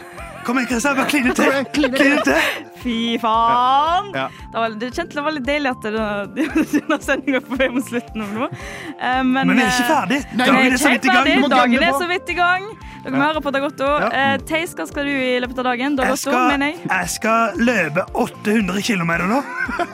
[0.49, 0.97] Kom igjen, Christian.
[0.97, 1.57] Bare kline til.
[1.77, 2.67] Kline til.
[2.81, 4.07] Fy faen!
[4.17, 4.27] Ja.
[4.33, 7.85] Det, var, det kjente det var litt deilig at det- denne sendinga på vei mot
[7.85, 8.25] slutten.
[8.25, 10.21] Eh, Men, Men vi er ikke eh, ferdig.
[10.41, 11.49] Dagen vi er så vidt i gang.
[11.53, 12.69] Dagen er så vidt i gang.
[13.05, 13.27] Dere må Ja.
[13.29, 13.85] høre på Dagotto.
[14.03, 14.09] Ja.
[14.09, 15.97] Eh, Theis, hva skal du i løpet av dagen?
[16.01, 16.81] Jeg skal, mener jeg.
[16.89, 19.43] jeg skal løpe 800 km nå.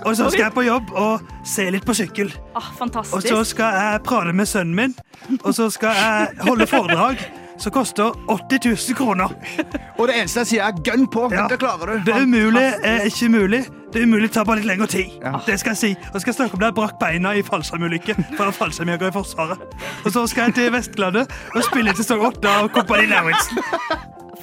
[0.07, 2.31] Og så skal jeg på jobb og se litt på sykkel.
[2.55, 4.95] Ah, Og så skal jeg prate med sønnen min,
[5.43, 7.19] og så skal jeg holde foredrag
[7.59, 9.33] som koster 80 000 kroner.
[9.99, 11.29] Og det eneste jeg sier, er gønn på.
[11.33, 11.47] Ja.
[11.51, 12.05] Det klarer du.
[12.07, 13.65] Det er umulig er ikke mulig.
[13.95, 15.13] Det er umulig, det tar bare litt lengre tid.
[15.47, 15.93] Det skal jeg si.
[16.11, 18.17] Og skal snakke om da jeg brakk beina i fallskjermulykke.
[18.19, 19.63] Jeg fallskjermjeger i Forsvaret.
[20.03, 23.63] Og så skal jeg til Vestlandet og spille til sesong 8 av Kompani Lauritzen.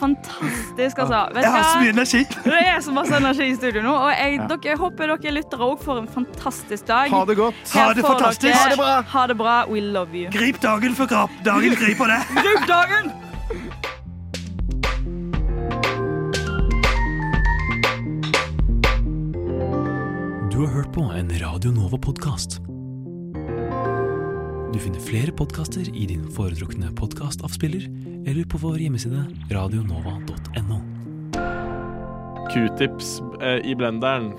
[0.01, 1.19] Fantastisk, altså.
[1.35, 2.21] Vet Jeg har så mye energi.
[2.43, 3.93] Det er så masse energi i studio nå.
[3.93, 4.47] Og jeg, Ja.
[4.49, 7.09] dere, jeg håper dere lyttere òg får en fantastisk dag.
[7.13, 7.55] Ha det godt.
[7.73, 8.41] Her Ha det fantastisk.
[8.41, 9.01] dere- Ha det bra.
[9.15, 9.55] Ha det bra.
[9.69, 10.29] We love you.
[10.31, 11.29] Grip dagen for grap.
[11.45, 12.21] Dagen griper det.
[12.45, 13.11] Grip dagen!
[20.51, 22.59] Du har hørt på en Radio Nova-podkast.
[24.71, 27.89] Du finner flere podkaster i din foretrukne podkastavspiller
[28.23, 30.77] eller på vår hjemmeside radionova.no.
[32.53, 33.09] Q-tips
[33.41, 34.31] eh, i blenderen.